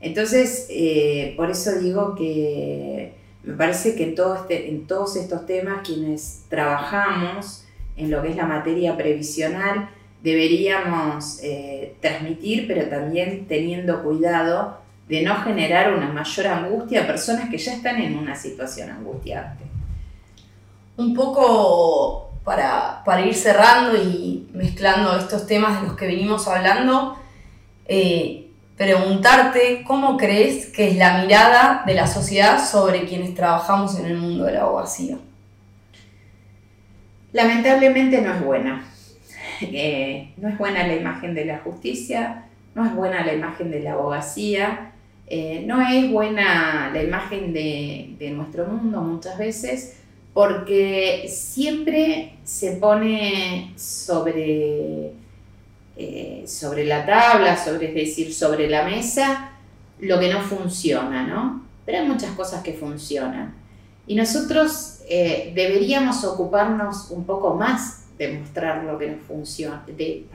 Entonces, 0.00 0.66
eh, 0.68 1.34
por 1.36 1.50
eso 1.50 1.72
digo 1.80 2.14
que 2.14 3.14
me 3.42 3.54
parece 3.54 3.94
que 3.94 4.04
en, 4.04 4.14
este, 4.36 4.68
en 4.68 4.86
todos 4.86 5.16
estos 5.16 5.46
temas 5.46 5.86
quienes 5.86 6.44
trabajamos 6.48 7.64
en 7.96 8.10
lo 8.10 8.22
que 8.22 8.30
es 8.30 8.36
la 8.36 8.46
materia 8.46 8.96
previsional, 8.96 9.88
deberíamos 10.22 11.40
eh, 11.42 11.94
transmitir, 12.00 12.66
pero 12.66 12.88
también 12.88 13.46
teniendo 13.46 14.02
cuidado 14.02 14.78
de 15.08 15.22
no 15.22 15.36
generar 15.42 15.94
una 15.94 16.08
mayor 16.08 16.46
angustia 16.46 17.02
a 17.02 17.06
personas 17.06 17.48
que 17.48 17.58
ya 17.58 17.74
están 17.74 18.00
en 18.00 18.18
una 18.18 18.34
situación 18.34 18.90
angustiante. 18.90 19.64
Un 20.96 21.14
poco 21.14 22.32
para, 22.44 23.02
ir 23.24 23.34
cerrando 23.34 23.96
y 23.96 24.48
mezclando 24.52 25.16
estos 25.16 25.46
temas 25.46 25.80
de 25.80 25.88
los 25.88 25.96
que 25.96 26.06
venimos 26.06 26.48
hablando, 26.48 27.16
eh, 27.86 28.48
preguntarte 28.76 29.84
cómo 29.86 30.16
crees 30.16 30.66
que 30.66 30.88
es 30.88 30.96
la 30.96 31.22
mirada 31.22 31.82
de 31.86 31.94
la 31.94 32.06
sociedad 32.06 32.64
sobre 32.64 33.06
quienes 33.06 33.34
trabajamos 33.34 33.98
en 33.98 34.06
el 34.06 34.18
mundo 34.18 34.44
de 34.44 34.52
la 34.52 34.62
abogacía. 34.62 35.18
Lamentablemente 37.32 38.20
no 38.22 38.34
es 38.34 38.44
buena 38.44 38.84
eh, 39.60 40.32
no 40.36 40.48
es 40.48 40.58
buena 40.58 40.86
la 40.86 40.94
imagen 40.94 41.34
de 41.34 41.44
la 41.44 41.58
justicia, 41.58 42.44
no 42.74 42.84
es 42.84 42.94
buena 42.94 43.24
la 43.24 43.34
imagen 43.34 43.70
de 43.70 43.80
la 43.80 43.92
abogacía, 43.92 44.92
eh, 45.26 45.64
no 45.66 45.80
es 45.80 46.10
buena 46.10 46.90
la 46.92 47.02
imagen 47.02 47.52
de, 47.52 48.32
nuestro 48.34 48.66
mundo 48.66 49.00
muchas 49.00 49.38
veces, 49.38 49.96
porque 50.32 51.26
siempre 51.28 52.34
se 52.44 52.72
pone 52.72 53.72
sobre, 53.76 55.12
eh, 55.96 56.44
sobre 56.46 56.84
la 56.84 57.06
tabla, 57.06 57.56
sobre, 57.56 57.88
es 57.88 57.94
decir, 57.94 58.32
sobre 58.32 58.68
la 58.68 58.84
mesa, 58.84 59.52
lo 60.00 60.20
que 60.20 60.32
no 60.32 60.40
funciona, 60.40 61.26
¿no? 61.26 61.64
Pero 61.84 61.98
hay 61.98 62.06
muchas 62.06 62.32
cosas 62.32 62.62
que 62.62 62.74
funcionan. 62.74 63.54
Y 64.06 64.14
nosotros 64.14 65.00
deberíamos 65.08 66.24
ocuparnos 66.24 67.10
un 67.10 67.24
poco 67.24 67.54
más 67.54 68.06
demostrar 68.18 68.84
lo 68.84 68.98
que 68.98 69.08
no 69.08 69.18
funciona, 69.18 69.84
de, 69.86 70.26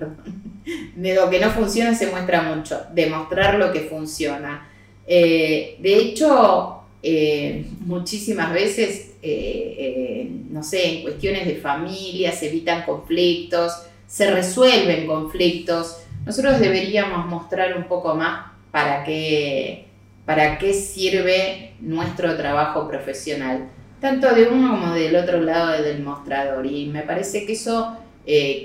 de 0.95 1.15
lo 1.15 1.29
que 1.29 1.39
no 1.39 1.49
funciona 1.49 1.93
se 1.95 2.07
muestra 2.07 2.41
mucho, 2.41 2.81
demostrar 2.93 3.55
lo 3.55 3.71
que 3.71 3.81
funciona. 3.81 4.67
Eh, 5.07 5.77
de 5.79 5.95
hecho, 5.95 6.83
eh, 7.03 7.65
muchísimas 7.81 8.53
veces, 8.53 9.13
eh, 9.21 10.29
no 10.49 10.63
sé, 10.63 10.97
en 10.97 11.01
cuestiones 11.03 11.45
de 11.45 11.55
familia 11.55 12.31
se 12.31 12.47
evitan 12.47 12.83
conflictos, 12.83 13.73
se 14.07 14.31
resuelven 14.31 15.07
conflictos. 15.07 15.97
Nosotros 16.25 16.59
deberíamos 16.59 17.25
mostrar 17.25 17.75
un 17.75 17.85
poco 17.85 18.15
más 18.15 18.51
para 18.71 19.03
qué, 19.03 19.87
para 20.25 20.57
qué 20.57 20.73
sirve 20.73 21.73
nuestro 21.79 22.37
trabajo 22.37 22.87
profesional 22.87 23.69
tanto 23.99 24.33
de 24.33 24.47
uno 24.47 24.71
como 24.71 24.93
del 24.93 25.15
otro 25.15 25.41
lado 25.41 25.79
del 25.83 26.01
mostrador. 26.01 26.65
Y 26.65 26.87
me 26.87 27.03
parece 27.03 27.45
que 27.45 27.53
eso 27.53 27.97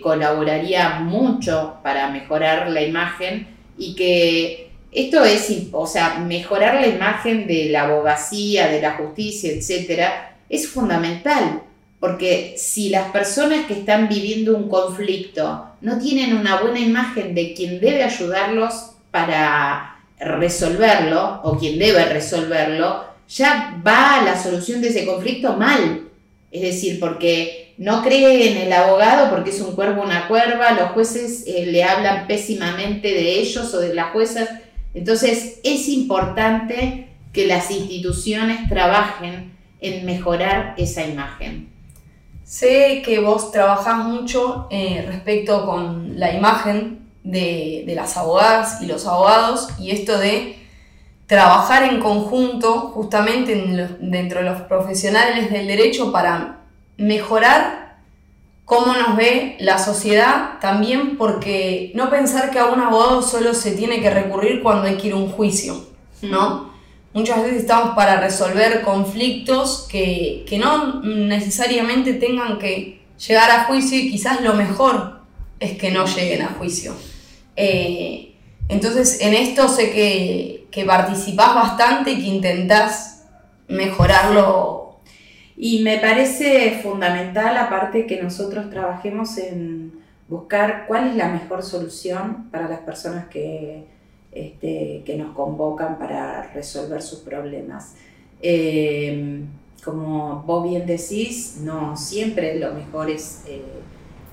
colaboraría 0.02 1.00
mucho 1.00 1.76
para 1.82 2.10
mejorar 2.10 2.70
la 2.70 2.82
imagen 2.82 3.46
y 3.76 3.94
que 3.94 4.65
esto 4.96 5.22
es, 5.24 5.52
o 5.72 5.86
sea, 5.86 6.18
mejorar 6.20 6.76
la 6.76 6.86
imagen 6.86 7.46
de 7.46 7.68
la 7.68 7.82
abogacía, 7.82 8.68
de 8.68 8.80
la 8.80 8.94
justicia, 8.94 9.52
etcétera, 9.52 10.38
es 10.48 10.68
fundamental. 10.68 11.62
Porque 12.00 12.54
si 12.56 12.88
las 12.88 13.10
personas 13.10 13.66
que 13.66 13.74
están 13.74 14.08
viviendo 14.08 14.56
un 14.56 14.70
conflicto 14.70 15.66
no 15.82 15.98
tienen 15.98 16.34
una 16.34 16.62
buena 16.62 16.80
imagen 16.80 17.34
de 17.34 17.52
quien 17.52 17.78
debe 17.78 18.04
ayudarlos 18.04 18.92
para 19.10 19.98
resolverlo 20.18 21.40
o 21.42 21.58
quien 21.58 21.78
debe 21.78 22.06
resolverlo, 22.06 23.04
ya 23.28 23.78
va 23.86 24.22
la 24.22 24.42
solución 24.42 24.80
de 24.80 24.88
ese 24.88 25.04
conflicto 25.04 25.58
mal. 25.58 26.08
Es 26.50 26.62
decir, 26.62 26.98
porque 26.98 27.74
no 27.76 28.02
cree 28.02 28.52
en 28.52 28.56
el 28.58 28.72
abogado 28.72 29.28
porque 29.28 29.50
es 29.50 29.60
un 29.60 29.74
cuervo 29.74 30.02
una 30.02 30.26
cuerva, 30.26 30.72
los 30.72 30.92
jueces 30.92 31.44
eh, 31.46 31.66
le 31.66 31.84
hablan 31.84 32.26
pésimamente 32.26 33.08
de 33.08 33.40
ellos 33.40 33.74
o 33.74 33.80
de 33.80 33.92
las 33.92 34.12
juezas. 34.12 34.48
Entonces 34.96 35.60
es 35.62 35.88
importante 35.88 37.10
que 37.34 37.46
las 37.46 37.70
instituciones 37.70 38.66
trabajen 38.66 39.52
en 39.78 40.06
mejorar 40.06 40.74
esa 40.78 41.04
imagen. 41.06 41.68
Sé 42.44 43.02
que 43.04 43.20
vos 43.20 43.52
trabajás 43.52 43.98
mucho 44.06 44.68
eh, 44.70 45.04
respecto 45.06 45.66
con 45.66 46.18
la 46.18 46.32
imagen 46.32 47.10
de, 47.24 47.84
de 47.86 47.94
las 47.94 48.16
abogadas 48.16 48.80
y 48.80 48.86
los 48.86 49.06
abogados 49.06 49.68
y 49.78 49.90
esto 49.90 50.16
de 50.16 50.56
trabajar 51.26 51.82
en 51.82 52.00
conjunto 52.00 52.92
justamente 52.94 53.54
dentro 54.00 54.40
de 54.40 54.46
los 54.48 54.62
profesionales 54.62 55.50
del 55.50 55.66
derecho 55.66 56.10
para 56.10 56.60
mejorar 56.96 57.85
cómo 58.66 58.94
nos 58.94 59.16
ve 59.16 59.56
la 59.60 59.78
sociedad, 59.78 60.58
también 60.60 61.16
porque 61.16 61.92
no 61.94 62.10
pensar 62.10 62.50
que 62.50 62.58
a 62.58 62.66
un 62.66 62.80
abogado 62.80 63.22
solo 63.22 63.54
se 63.54 63.70
tiene 63.70 64.02
que 64.02 64.10
recurrir 64.10 64.62
cuando 64.62 64.88
hay 64.88 64.96
que 64.96 65.06
ir 65.06 65.12
a 65.14 65.16
un 65.16 65.30
juicio, 65.30 65.86
¿no? 66.20 66.74
Muchas 67.14 67.42
veces 67.42 67.62
estamos 67.62 67.94
para 67.94 68.20
resolver 68.20 68.82
conflictos 68.82 69.86
que, 69.88 70.44
que 70.48 70.58
no 70.58 71.00
necesariamente 71.00 72.12
tengan 72.12 72.58
que 72.58 73.00
llegar 73.26 73.50
a 73.50 73.64
juicio 73.64 73.98
y 73.98 74.10
quizás 74.10 74.42
lo 74.42 74.52
mejor 74.52 75.20
es 75.60 75.78
que 75.78 75.90
no 75.92 76.04
lleguen 76.04 76.42
a 76.42 76.56
juicio. 76.58 76.92
Eh, 77.54 78.34
entonces, 78.68 79.20
en 79.20 79.32
esto 79.32 79.68
sé 79.68 79.92
que, 79.92 80.66
que 80.72 80.84
participás 80.84 81.54
bastante 81.54 82.10
y 82.10 82.16
que 82.16 82.26
intentás 82.26 83.24
mejorarlo. 83.68 84.75
Y 85.56 85.82
me 85.82 85.98
parece 85.98 86.80
fundamental, 86.82 87.56
aparte, 87.56 88.06
que 88.06 88.22
nosotros 88.22 88.68
trabajemos 88.70 89.38
en 89.38 89.92
buscar 90.28 90.84
cuál 90.86 91.08
es 91.08 91.16
la 91.16 91.28
mejor 91.28 91.62
solución 91.62 92.48
para 92.50 92.68
las 92.68 92.80
personas 92.80 93.28
que, 93.28 93.84
este, 94.32 95.02
que 95.06 95.16
nos 95.16 95.34
convocan 95.34 95.98
para 95.98 96.42
resolver 96.52 97.00
sus 97.00 97.20
problemas. 97.20 97.94
Eh, 98.42 99.44
como 99.82 100.42
vos 100.42 100.68
bien 100.68 100.84
decís, 100.84 101.58
no 101.60 101.96
siempre 101.96 102.58
lo 102.58 102.74
mejor 102.74 103.08
es 103.08 103.44
eh, 103.46 103.62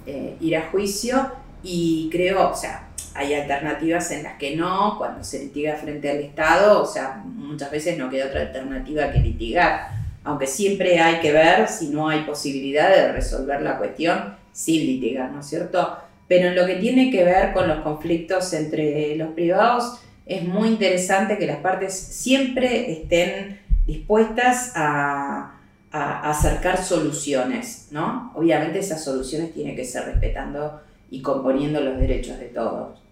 eh, 0.07 0.35
ir 0.41 0.57
a 0.57 0.71
juicio 0.71 1.31
y 1.61 2.09
creo, 2.11 2.49
o 2.49 2.55
sea, 2.55 2.89
hay 3.13 3.35
alternativas 3.35 4.09
en 4.11 4.23
las 4.23 4.37
que 4.39 4.55
no, 4.55 4.97
cuando 4.97 5.23
se 5.23 5.43
litiga 5.43 5.75
frente 5.75 6.09
al 6.09 6.17
Estado, 6.17 6.81
o 6.81 6.85
sea, 6.85 7.23
muchas 7.23 7.69
veces 7.69 7.97
no 7.97 8.09
queda 8.09 8.25
otra 8.25 8.41
alternativa 8.41 9.11
que 9.11 9.19
litigar, 9.19 10.02
aunque 10.23 10.47
siempre 10.47 10.99
hay 10.99 11.19
que 11.19 11.31
ver 11.31 11.67
si 11.67 11.89
no 11.89 12.09
hay 12.09 12.21
posibilidad 12.21 12.89
de 12.89 13.11
resolver 13.11 13.61
la 13.61 13.77
cuestión 13.77 14.35
sin 14.51 14.85
litigar, 14.85 15.31
¿no 15.31 15.41
es 15.41 15.47
cierto? 15.47 15.97
Pero 16.27 16.49
en 16.49 16.55
lo 16.55 16.65
que 16.65 16.75
tiene 16.75 17.11
que 17.11 17.23
ver 17.23 17.53
con 17.53 17.67
los 17.67 17.79
conflictos 17.79 18.53
entre 18.53 19.15
los 19.15 19.33
privados, 19.33 19.99
es 20.25 20.43
muy 20.47 20.69
interesante 20.69 21.37
que 21.37 21.47
las 21.47 21.57
partes 21.57 21.93
siempre 21.93 22.91
estén 22.91 23.59
dispuestas 23.85 24.71
a, 24.75 25.49
acercar 25.91 26.83
soluciones, 26.83 27.89
¿no? 27.91 28.31
Obviamente 28.33 28.79
esas 28.79 29.03
soluciones 29.03 29.53
tienen 29.53 29.75
que 29.75 29.85
ser 29.85 30.05
respetando 30.05 30.81
y 31.11 31.21
componiendo 31.21 31.79
los 31.81 31.99
derechos 31.99 32.39
de 32.39 32.47
todos. 32.47 33.02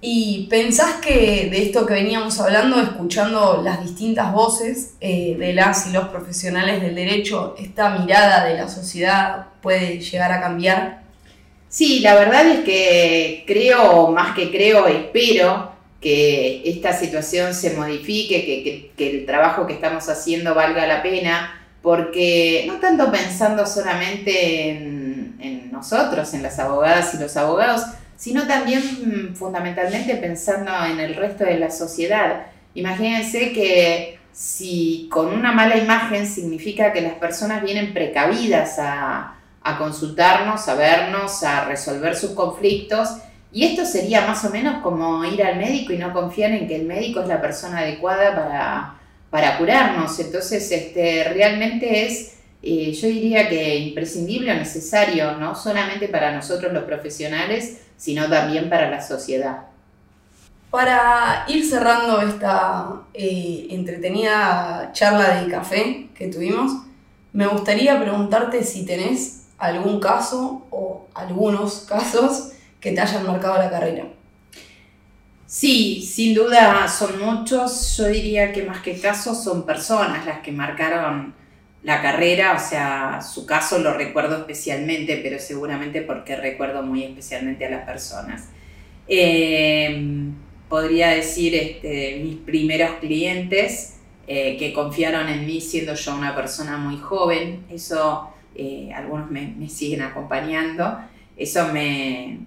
¿Y 0.00 0.46
pensás 0.48 0.96
que 0.96 1.48
de 1.50 1.62
esto 1.62 1.84
que 1.84 1.94
veníamos 1.94 2.38
hablando, 2.40 2.80
escuchando 2.80 3.60
las 3.64 3.82
distintas 3.82 4.32
voces 4.32 4.94
eh, 5.00 5.34
de 5.36 5.52
las 5.52 5.88
y 5.88 5.92
los 5.92 6.08
profesionales 6.08 6.80
del 6.80 6.94
derecho, 6.94 7.56
esta 7.58 7.90
mirada 7.98 8.44
de 8.44 8.54
la 8.54 8.68
sociedad 8.68 9.46
puede 9.60 9.98
llegar 9.98 10.30
a 10.30 10.40
cambiar? 10.40 11.02
Sí, 11.68 11.98
la 11.98 12.14
verdad 12.14 12.46
es 12.46 12.60
que 12.60 13.42
creo, 13.46 14.08
más 14.12 14.36
que 14.36 14.52
creo, 14.52 14.86
espero 14.86 15.72
que 16.00 16.62
esta 16.64 16.92
situación 16.92 17.52
se 17.52 17.74
modifique, 17.74 18.92
que, 18.96 19.10
el 19.10 19.26
trabajo 19.26 19.66
que 19.66 19.72
estamos 19.72 20.08
haciendo 20.08 20.54
valga 20.54 20.86
la 20.86 21.02
pena, 21.02 21.60
porque 21.82 22.64
no 22.68 22.74
tanto 22.74 23.10
pensando 23.10 23.66
solamente 23.66 24.70
en, 24.70 25.36
en 25.40 25.72
nosotros, 25.72 26.32
en 26.34 26.44
las 26.44 26.58
abogadas 26.60 27.14
y 27.14 27.18
los 27.18 27.36
abogados, 27.36 27.82
sino 28.18 28.46
también 28.46 28.82
mm, 28.82 29.36
fundamentalmente 29.36 30.16
pensando 30.16 30.72
en 30.84 30.98
el 30.98 31.14
resto 31.14 31.44
de 31.44 31.58
la 31.58 31.70
sociedad. 31.70 32.46
Imagínense 32.74 33.52
que 33.52 34.18
si 34.32 35.08
con 35.10 35.28
una 35.28 35.52
mala 35.52 35.76
imagen 35.76 36.26
significa 36.26 36.92
que 36.92 37.00
las 37.00 37.14
personas 37.14 37.62
vienen 37.62 37.94
precavidas 37.94 38.78
a, 38.80 39.36
a 39.62 39.78
consultarnos, 39.78 40.68
a 40.68 40.74
vernos, 40.74 41.44
a 41.44 41.64
resolver 41.66 42.16
sus 42.16 42.32
conflictos, 42.32 43.18
y 43.52 43.64
esto 43.64 43.86
sería 43.86 44.26
más 44.26 44.44
o 44.44 44.50
menos 44.50 44.82
como 44.82 45.24
ir 45.24 45.42
al 45.42 45.56
médico 45.56 45.92
y 45.92 45.98
no 45.98 46.12
confiar 46.12 46.50
en 46.50 46.66
que 46.66 46.76
el 46.76 46.86
médico 46.86 47.20
es 47.20 47.28
la 47.28 47.40
persona 47.40 47.78
adecuada 47.78 48.34
para, 48.34 48.94
para 49.30 49.56
curarnos. 49.58 50.18
Entonces, 50.18 50.70
este, 50.70 51.24
realmente 51.32 52.04
es, 52.04 52.37
eh, 52.62 52.92
yo 52.92 53.08
diría 53.08 53.48
que 53.48 53.76
imprescindible 53.76 54.50
o 54.50 54.54
necesario, 54.54 55.32
no 55.36 55.54
solamente 55.54 56.08
para 56.08 56.34
nosotros 56.34 56.72
los 56.72 56.84
profesionales, 56.84 57.82
sino 57.96 58.28
también 58.28 58.68
para 58.68 58.90
la 58.90 59.00
sociedad. 59.00 59.66
Para 60.70 61.44
ir 61.48 61.64
cerrando 61.64 62.20
esta 62.20 63.02
eh, 63.14 63.68
entretenida 63.70 64.90
charla 64.92 65.40
de 65.40 65.50
café 65.50 66.08
que 66.14 66.28
tuvimos, 66.28 66.72
me 67.32 67.46
gustaría 67.46 67.98
preguntarte 68.00 68.62
si 68.64 68.84
tenés 68.84 69.46
algún 69.56 70.00
caso 70.00 70.66
o 70.70 71.06
algunos 71.14 71.86
casos 71.88 72.52
que 72.80 72.92
te 72.92 73.00
hayan 73.00 73.26
marcado 73.26 73.58
la 73.58 73.70
carrera. 73.70 74.06
Sí, 75.46 76.02
sin 76.02 76.34
duda 76.34 76.86
son 76.88 77.18
muchos. 77.18 77.96
Yo 77.96 78.08
diría 78.08 78.52
que 78.52 78.64
más 78.64 78.82
que 78.82 79.00
casos 79.00 79.42
son 79.42 79.64
personas 79.64 80.26
las 80.26 80.40
que 80.40 80.52
marcaron 80.52 81.34
la 81.82 82.02
carrera. 82.02 82.54
O 82.54 82.58
sea, 82.58 83.20
su 83.22 83.46
caso 83.46 83.78
lo 83.78 83.94
recuerdo 83.94 84.38
especialmente, 84.38 85.20
pero 85.22 85.38
seguramente 85.38 86.02
porque 86.02 86.36
recuerdo 86.36 86.82
muy 86.82 87.04
especialmente 87.04 87.66
a 87.66 87.70
las 87.70 87.86
personas. 87.86 88.48
Eh, 89.06 90.30
podría 90.68 91.08
decir 91.08 91.54
este, 91.54 92.20
mis 92.22 92.36
primeros 92.36 92.92
clientes 93.00 93.96
eh, 94.26 94.56
que 94.58 94.72
confiaron 94.72 95.28
en 95.28 95.46
mí 95.46 95.60
siendo 95.60 95.94
yo 95.94 96.14
una 96.14 96.34
persona 96.34 96.76
muy 96.76 96.98
joven. 96.98 97.64
Eso 97.70 98.30
eh, 98.54 98.90
algunos 98.94 99.30
me, 99.30 99.54
me 99.56 99.68
siguen 99.68 100.02
acompañando 100.02 100.98
eso 101.38 101.68
me, 101.72 102.40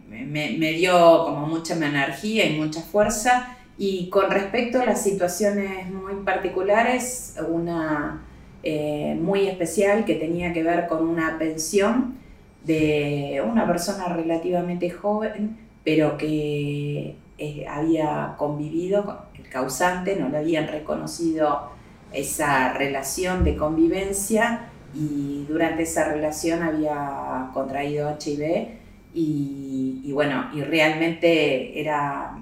dio 0.77 1.23
como 1.23 1.47
mucha 1.47 1.73
energía 1.75 2.45
y 2.45 2.59
mucha 2.59 2.81
fuerza. 2.81 3.57
Y 3.77 4.09
con 4.09 4.29
respecto 4.29 4.81
a 4.81 4.85
las 4.85 5.01
situaciones 5.01 5.89
muy 5.89 6.23
particulares, 6.25 7.35
una 7.47 8.21
eh, 8.63 9.17
muy 9.19 9.47
especial 9.47 10.05
que 10.05 10.15
tenía 10.15 10.53
que 10.53 10.63
ver 10.63 10.87
con 10.87 11.07
una 11.07 11.37
pensión 11.37 12.17
de 12.63 13.43
una 13.45 13.65
persona 13.65 14.07
relativamente 14.09 14.89
joven, 14.89 15.57
pero 15.83 16.17
que 16.17 17.15
eh, 17.37 17.65
había 17.67 18.35
convivido 18.37 19.05
con 19.05 19.15
el 19.33 19.49
causante, 19.49 20.15
no 20.15 20.29
le 20.29 20.37
habían 20.37 20.67
reconocido 20.67 21.71
esa 22.13 22.73
relación 22.73 23.43
de 23.43 23.55
convivencia 23.55 24.69
y 24.93 25.45
durante 25.47 25.83
esa 25.83 26.11
relación 26.11 26.61
había 26.61 27.49
contraído 27.53 28.17
HIV 28.19 28.81
y, 29.13 30.11
bueno, 30.13 30.49
y 30.53 30.61
realmente 30.61 31.79
era 31.79 32.37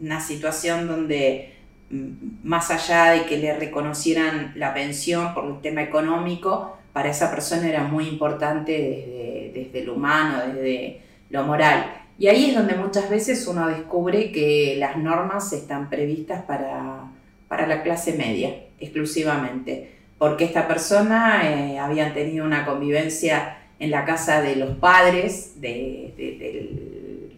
una 0.00 0.20
situación 0.20 0.86
donde 0.86 1.53
más 1.90 2.70
allá 2.70 3.12
de 3.12 3.24
que 3.24 3.36
le 3.36 3.56
reconocieran 3.56 4.52
la 4.56 4.74
pensión 4.74 5.34
por 5.34 5.46
el 5.46 5.60
tema 5.60 5.82
económico, 5.82 6.76
para 6.92 7.10
esa 7.10 7.30
persona 7.30 7.68
era 7.68 7.84
muy 7.84 8.08
importante 8.08 8.72
desde, 8.72 9.52
desde 9.54 9.84
lo 9.84 9.94
humano, 9.94 10.38
desde 10.46 11.00
lo 11.30 11.42
moral. 11.44 12.04
Y 12.18 12.28
ahí 12.28 12.50
es 12.50 12.54
donde 12.54 12.76
muchas 12.76 13.10
veces 13.10 13.46
uno 13.46 13.66
descubre 13.66 14.30
que 14.30 14.76
las 14.78 14.96
normas 14.96 15.52
están 15.52 15.90
previstas 15.90 16.42
para, 16.44 17.10
para 17.48 17.66
la 17.66 17.82
clase 17.82 18.12
media 18.14 18.54
exclusivamente, 18.78 19.90
porque 20.18 20.44
esta 20.44 20.68
persona 20.68 21.42
eh, 21.44 21.78
había 21.78 22.14
tenido 22.14 22.44
una 22.44 22.64
convivencia 22.64 23.58
en 23.78 23.90
la 23.90 24.04
casa 24.04 24.40
de 24.40 24.56
los 24.56 24.76
padres 24.76 25.60
del 25.60 27.32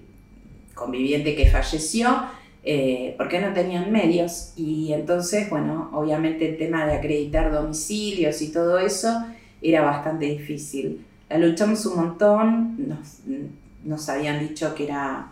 conviviente 0.75 1.35
que 1.35 1.47
falleció, 1.47 2.27
eh, 2.67 3.15
porque 3.17 3.41
no 3.41 3.53
tenían 3.53 3.93
medios. 3.93 4.53
Y 4.57 4.93
entonces, 4.93 5.49
bueno, 5.49 5.89
obviamente 5.93 6.51
el 6.51 6.59
tema 6.59 6.85
de 6.85 6.95
acreditar 6.95 7.53
domicilios 7.53 8.43
y 8.43 8.53
todo 8.53 8.79
eso 8.79 9.25
era 9.63 9.83
bastante 9.83 10.27
difícil. 10.27 11.07
La 11.29 11.39
luchamos 11.39 11.87
un 11.87 11.97
montón, 11.97 12.99
nos, 13.85 14.09
habían 14.09 14.41
dicho 14.41 14.75
que 14.75 14.85
era 14.85 15.29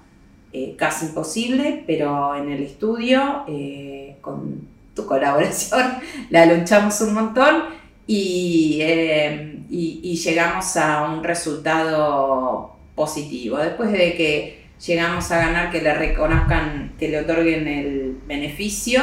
eh, 0.52 0.74
casi 0.76 1.06
imposible, 1.06 1.84
pero 1.86 2.36
en 2.36 2.50
el 2.50 2.62
estudio, 2.62 3.44
eh, 3.48 4.16
con 4.20 4.68
tu 4.94 5.04
colaboración, 5.06 5.82
la 6.30 6.46
luchamos 6.46 7.00
un 7.00 7.14
montón 7.14 7.64
eh, 8.06 9.60
y, 9.70 10.00
y, 10.02 10.16
llegamos 10.16 10.76
a 10.76 11.08
un 11.08 11.24
resultado 11.24 12.76
positivo. 12.94 13.58
Después 13.58 13.92
de 13.92 14.14
que 14.14 14.63
llegamos 14.84 15.30
a 15.30 15.38
ganar 15.38 15.70
que 15.70 15.80
le 15.80 15.94
reconozcan, 15.94 16.94
que 16.98 17.08
le 17.08 17.20
otorguen 17.20 17.66
el 17.66 18.18
beneficio 18.26 19.00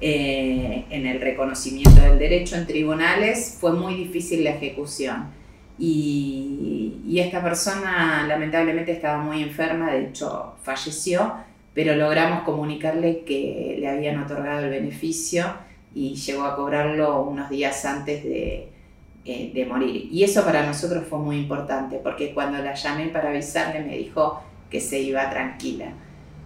eh, 0.00 0.86
en 0.88 1.06
el 1.06 1.20
reconocimiento 1.20 2.00
del 2.00 2.18
derecho 2.18 2.56
en 2.56 2.66
tribunales, 2.66 3.58
fue 3.60 3.72
muy 3.72 3.94
difícil 3.94 4.44
la 4.44 4.50
ejecución. 4.50 5.28
Y, 5.78 7.18
esta 7.18 7.42
persona 7.42 8.24
lamentablemente 8.26 8.92
estaba 8.92 9.22
muy 9.22 9.42
enferma, 9.42 9.92
de 9.92 10.06
hecho 10.06 10.54
falleció, 10.62 11.34
pero 11.74 11.94
logramos 11.94 12.44
comunicarle 12.44 13.24
que 13.26 13.76
le 13.78 13.88
habían 13.88 14.22
otorgado 14.22 14.64
el 14.64 14.70
beneficio 14.70 15.44
y 15.94 16.14
llegó 16.14 16.44
a 16.44 16.56
cobrarlo 16.56 17.22
unos 17.24 17.50
días 17.50 17.84
antes 17.84 18.24
de, 18.24 18.70
eh, 19.26 19.50
de, 19.52 19.66
morir. 19.66 20.08
Y 20.10 20.24
eso 20.24 20.44
para 20.46 20.64
nosotros 20.64 21.04
fue 21.06 21.18
muy 21.18 21.36
importante, 21.36 22.00
porque 22.02 22.32
cuando 22.32 22.56
la 22.58 22.72
llamé 22.72 23.08
para 23.08 23.28
avisarle 23.28 23.84
me 23.84 23.98
dijo 23.98 24.42
que 24.70 24.80
se 24.80 25.00
iba 25.00 25.28
tranquila. 25.30 25.92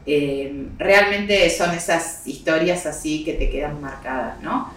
Eh, 0.06 0.66
realmente 0.78 1.48
son 1.50 1.74
esas 1.74 2.26
historias 2.26 2.86
así 2.86 3.24
que 3.24 3.34
te 3.34 3.48
quedan 3.48 3.80
marcadas, 3.80 4.42
¿no? 4.42 4.70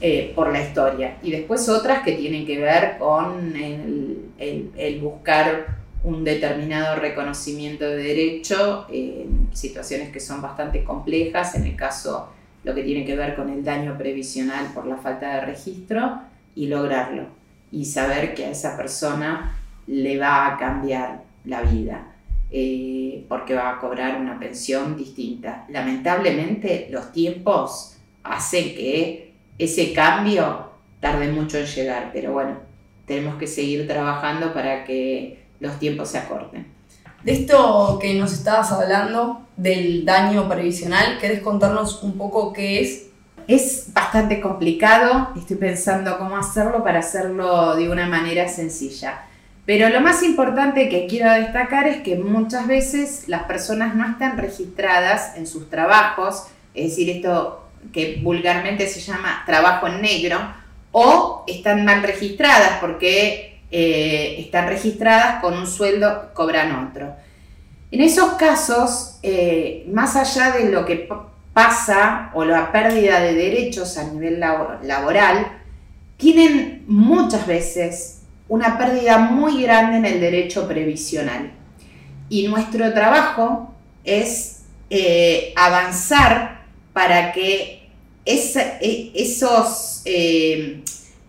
Eh, 0.00 0.32
por 0.34 0.52
la 0.52 0.62
historia. 0.62 1.16
Y 1.22 1.30
después 1.30 1.68
otras 1.68 2.02
que 2.02 2.12
tienen 2.12 2.44
que 2.46 2.58
ver 2.58 2.98
con 2.98 3.56
el, 3.56 4.30
el, 4.38 5.00
buscar 5.00 5.78
un 6.02 6.24
determinado 6.24 6.96
reconocimiento 6.96 7.84
de 7.84 7.96
derecho 7.96 8.86
en 8.90 9.48
situaciones 9.52 10.10
que 10.10 10.20
son 10.20 10.42
bastante 10.42 10.84
complejas, 10.84 11.54
en 11.54 11.64
el 11.64 11.76
caso 11.76 12.28
lo 12.64 12.74
que 12.74 12.82
tiene 12.82 13.04
que 13.04 13.16
ver 13.16 13.36
con 13.36 13.48
el 13.48 13.64
daño 13.64 13.96
previsional 13.96 14.66
por 14.74 14.86
la 14.86 14.96
falta 14.96 15.36
de 15.36 15.40
registro, 15.42 16.20
y 16.54 16.66
lograrlo, 16.66 17.26
y 17.72 17.84
saber 17.84 18.34
que 18.34 18.46
a 18.46 18.50
esa 18.50 18.76
persona 18.76 19.58
le 19.86 20.18
va 20.18 20.46
a 20.46 20.58
cambiar 20.58 21.22
la 21.44 21.62
vida, 21.62 22.13
eh, 22.50 23.24
porque 23.28 23.54
va 23.54 23.70
a 23.70 23.78
cobrar 23.78 24.20
una 24.20 24.38
pensión 24.38 24.96
distinta. 24.96 25.66
Lamentablemente 25.68 26.88
los 26.90 27.12
tiempos 27.12 27.96
hacen 28.22 28.74
que 28.74 29.34
ese 29.58 29.92
cambio 29.92 30.70
tarde 31.00 31.30
mucho 31.30 31.58
en 31.58 31.66
llegar, 31.66 32.10
pero 32.12 32.32
bueno, 32.32 32.56
tenemos 33.06 33.36
que 33.36 33.46
seguir 33.46 33.86
trabajando 33.86 34.54
para 34.54 34.84
que 34.84 35.44
los 35.60 35.78
tiempos 35.78 36.08
se 36.08 36.18
acorten. 36.18 36.66
De 37.22 37.32
esto 37.32 37.98
que 38.00 38.14
nos 38.14 38.32
estabas 38.32 38.70
hablando, 38.72 39.44
del 39.56 40.04
daño 40.04 40.48
previsional, 40.48 41.18
¿querés 41.18 41.40
contarnos 41.40 42.02
un 42.02 42.18
poco 42.18 42.52
qué 42.52 42.80
es? 42.80 43.06
Es 43.46 43.92
bastante 43.92 44.40
complicado, 44.40 45.28
estoy 45.36 45.56
pensando 45.56 46.18
cómo 46.18 46.36
hacerlo 46.36 46.82
para 46.82 47.00
hacerlo 47.00 47.76
de 47.76 47.90
una 47.90 48.06
manera 48.06 48.48
sencilla. 48.48 49.26
Pero 49.66 49.88
lo 49.88 50.00
más 50.00 50.22
importante 50.22 50.88
que 50.88 51.06
quiero 51.06 51.32
destacar 51.32 51.86
es 51.86 52.02
que 52.02 52.16
muchas 52.16 52.66
veces 52.66 53.28
las 53.28 53.44
personas 53.44 53.94
no 53.94 54.06
están 54.06 54.36
registradas 54.36 55.36
en 55.36 55.46
sus 55.46 55.70
trabajos, 55.70 56.44
es 56.74 56.90
decir, 56.90 57.08
esto 57.08 57.66
que 57.92 58.20
vulgarmente 58.22 58.86
se 58.86 59.00
llama 59.00 59.42
trabajo 59.46 59.86
en 59.86 60.02
negro, 60.02 60.38
o 60.92 61.44
están 61.46 61.84
mal 61.84 62.02
registradas 62.02 62.78
porque 62.80 63.60
eh, 63.70 64.36
están 64.38 64.68
registradas 64.68 65.40
con 65.40 65.54
un 65.54 65.66
sueldo, 65.66 66.30
cobran 66.34 66.86
otro. 66.86 67.14
En 67.90 68.00
esos 68.00 68.34
casos, 68.34 69.18
eh, 69.22 69.86
más 69.90 70.14
allá 70.14 70.50
de 70.52 70.70
lo 70.70 70.84
que 70.84 71.08
pasa 71.52 72.30
o 72.34 72.44
la 72.44 72.70
pérdida 72.70 73.20
de 73.20 73.34
derechos 73.34 73.96
a 73.96 74.04
nivel 74.04 74.40
laboral, 74.40 75.46
tienen 76.16 76.84
muchas 76.86 77.46
veces 77.46 78.23
una 78.48 78.78
pérdida 78.78 79.18
muy 79.18 79.62
grande 79.62 79.98
en 79.98 80.04
el 80.04 80.20
derecho 80.20 80.68
previsional. 80.68 81.52
Y 82.28 82.48
nuestro 82.48 82.92
trabajo 82.92 83.74
es 84.04 84.62
eh, 84.90 85.52
avanzar 85.56 86.64
para 86.92 87.32
que 87.32 87.88
e, 88.24 89.12
esos, 89.14 90.02
eh, 90.04 90.82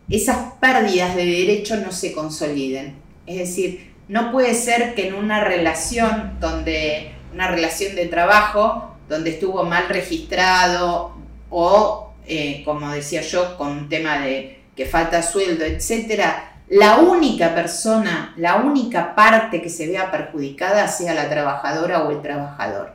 esas 0.10 0.54
pérdidas 0.60 1.15
de 1.15 1.25
derecho 1.25 1.78
no 1.78 1.91
se 1.91 2.12
consoliden. 2.13 2.95
Es 3.25 3.38
decir, 3.38 3.93
no 4.08 4.32
puede 4.32 4.54
ser 4.54 4.93
que 4.93 5.08
en 5.08 5.15
una 5.15 5.43
relación 5.43 6.38
donde 6.39 7.15
una 7.36 7.49
relación 7.49 7.95
de 7.95 8.06
trabajo 8.06 8.95
donde 9.10 9.32
estuvo 9.32 9.63
mal 9.63 9.89
registrado 9.89 11.13
o, 11.49 12.13
eh, 12.25 12.63
como 12.63 12.89
decía 12.91 13.21
yo, 13.21 13.58
con 13.58 13.71
un 13.71 13.89
tema 13.89 14.19
de 14.19 14.62
que 14.75 14.86
falta 14.86 15.21
sueldo, 15.21 15.65
etcétera, 15.65 16.54
la 16.67 16.97
única 16.97 17.54
persona, 17.54 18.34
la 18.38 18.56
única 18.58 19.13
parte 19.15 19.62
que 19.62 19.69
se 19.69 19.88
vea 19.88 20.12
perjudicada 20.12 20.88
sea 20.88 21.13
la 21.13 21.30
trabajadora 21.30 22.04
o 22.04 22.12
el 22.12 22.21
trabajador. 22.21 22.93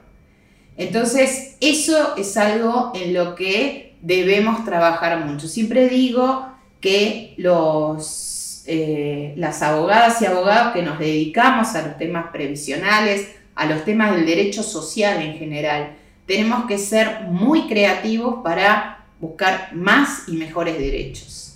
Entonces, 0.77 1.57
eso 1.61 2.17
es 2.17 2.37
algo 2.37 2.93
en 2.95 3.15
lo 3.15 3.35
que 3.35 3.97
debemos 4.01 4.65
trabajar 4.65 5.25
mucho. 5.25 5.47
Siempre 5.47 5.89
digo 5.89 6.49
que 6.81 7.35
los, 7.37 8.65
eh, 8.67 9.35
las 9.37 9.63
abogadas 9.63 10.21
y 10.23 10.27
abogados 10.27 10.73
que 10.73 10.83
nos 10.83 10.99
dedicamos 10.99 11.75
a 11.75 11.83
los 11.83 11.99
temas 11.99 12.27
previsionales, 12.33 13.29
a 13.55 13.67
los 13.67 13.85
temas 13.85 14.13
del 14.13 14.27
derecho 14.27 14.63
social 14.63 15.21
en 15.21 15.37
general, 15.37 15.97
tenemos 16.27 16.67
que 16.67 16.79
ser 16.79 17.23
muy 17.25 17.69
creativos 17.69 18.43
para 18.43 19.05
buscar 19.21 19.75
más 19.75 20.29
y 20.29 20.33
mejores 20.33 20.79
derechos. 20.79 21.50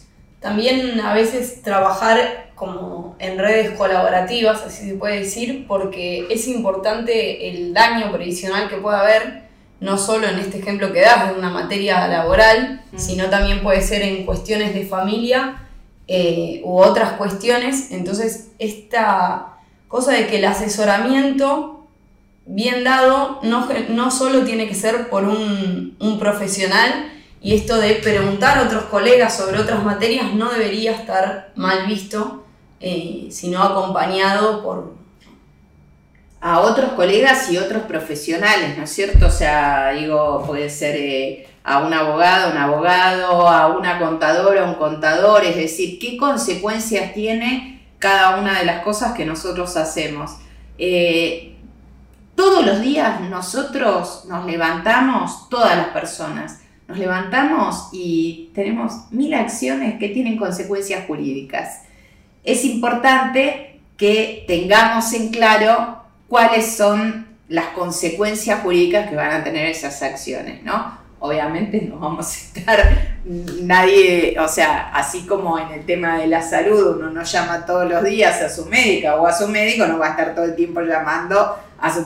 También 0.44 1.00
a 1.00 1.14
veces 1.14 1.62
trabajar 1.62 2.50
como 2.54 3.16
en 3.18 3.38
redes 3.38 3.70
colaborativas, 3.78 4.60
así 4.60 4.90
se 4.90 4.94
puede 4.94 5.20
decir, 5.20 5.64
porque 5.66 6.26
es 6.28 6.46
importante 6.48 7.48
el 7.48 7.72
daño 7.72 8.12
previsional 8.12 8.68
que 8.68 8.76
pueda 8.76 9.00
haber, 9.00 9.44
no 9.80 9.96
solo 9.96 10.28
en 10.28 10.38
este 10.38 10.58
ejemplo 10.58 10.92
que 10.92 11.00
das 11.00 11.30
de 11.30 11.38
una 11.38 11.48
materia 11.48 12.06
laboral, 12.08 12.82
sino 12.94 13.30
también 13.30 13.62
puede 13.62 13.80
ser 13.80 14.02
en 14.02 14.26
cuestiones 14.26 14.74
de 14.74 14.84
familia 14.84 15.62
eh, 16.08 16.60
u 16.62 16.76
otras 16.76 17.12
cuestiones. 17.12 17.90
Entonces, 17.90 18.48
esta 18.58 19.54
cosa 19.88 20.12
de 20.12 20.26
que 20.26 20.36
el 20.36 20.44
asesoramiento 20.44 21.86
bien 22.44 22.84
dado 22.84 23.40
no, 23.44 23.66
no 23.88 24.10
solo 24.10 24.44
tiene 24.44 24.68
que 24.68 24.74
ser 24.74 25.08
por 25.08 25.24
un, 25.24 25.96
un 25.98 26.18
profesional, 26.18 27.12
y 27.44 27.54
esto 27.54 27.76
de 27.76 27.96
preguntar 27.96 28.56
a 28.56 28.62
otros 28.62 28.84
colegas 28.84 29.36
sobre 29.36 29.58
otras 29.58 29.84
materias 29.84 30.32
no 30.32 30.50
debería 30.50 30.92
estar 30.92 31.52
mal 31.56 31.86
visto, 31.86 32.46
eh, 32.80 33.28
sino 33.30 33.62
acompañado 33.62 34.62
por... 34.62 34.94
A 36.40 36.60
otros 36.60 36.92
colegas 36.92 37.50
y 37.50 37.58
otros 37.58 37.82
profesionales, 37.82 38.78
¿no 38.78 38.84
es 38.84 38.90
cierto? 38.90 39.26
O 39.26 39.30
sea, 39.30 39.90
digo, 39.92 40.42
puede 40.46 40.70
ser 40.70 40.96
eh, 40.96 41.46
a 41.62 41.80
un 41.80 41.92
abogado, 41.92 42.50
un 42.50 42.56
abogado, 42.56 43.46
a 43.46 43.76
una 43.76 43.98
contadora, 43.98 44.64
un 44.64 44.74
contador, 44.74 45.44
es 45.44 45.56
decir, 45.56 45.98
qué 45.98 46.16
consecuencias 46.16 47.12
tiene 47.12 47.86
cada 47.98 48.36
una 48.38 48.58
de 48.58 48.64
las 48.64 48.82
cosas 48.82 49.12
que 49.12 49.26
nosotros 49.26 49.76
hacemos. 49.76 50.38
Eh, 50.78 51.56
todos 52.34 52.64
los 52.64 52.80
días 52.80 53.20
nosotros 53.20 54.24
nos 54.28 54.46
levantamos, 54.46 55.48
todas 55.50 55.76
las 55.76 55.88
personas, 55.88 56.63
nos 56.94 56.98
levantamos 56.98 57.88
y 57.92 58.50
tenemos 58.54 59.10
mil 59.10 59.34
acciones 59.34 59.98
que 59.98 60.08
tienen 60.10 60.36
consecuencias 60.36 61.06
jurídicas. 61.06 61.82
Es 62.44 62.64
importante 62.64 63.80
que 63.96 64.44
tengamos 64.46 65.12
en 65.12 65.30
claro 65.30 66.02
cuáles 66.28 66.76
son 66.76 67.26
las 67.48 67.66
consecuencias 67.68 68.60
jurídicas 68.60 69.08
que 69.08 69.16
van 69.16 69.32
a 69.32 69.44
tener 69.44 69.66
esas 69.66 70.02
acciones, 70.02 70.62
¿no? 70.62 71.02
Obviamente 71.18 71.80
no 71.80 71.98
vamos 71.98 72.26
a 72.26 72.58
estar 72.58 73.16
nadie, 73.24 74.36
o 74.38 74.46
sea, 74.46 74.90
así 74.92 75.26
como 75.26 75.58
en 75.58 75.70
el 75.70 75.86
tema 75.86 76.18
de 76.18 76.26
la 76.26 76.42
salud 76.42 76.96
uno 76.96 77.10
no 77.10 77.22
llama 77.22 77.64
todos 77.64 77.88
los 77.88 78.04
días 78.04 78.40
a 78.42 78.48
su 78.48 78.66
médica 78.66 79.16
o 79.16 79.26
a 79.26 79.32
su 79.32 79.48
médico, 79.48 79.86
no 79.86 79.98
va 79.98 80.08
a 80.08 80.10
estar 80.10 80.34
todo 80.34 80.44
el 80.44 80.54
tiempo 80.54 80.82
llamando 80.82 81.56
a 81.80 81.92
su, 81.92 82.00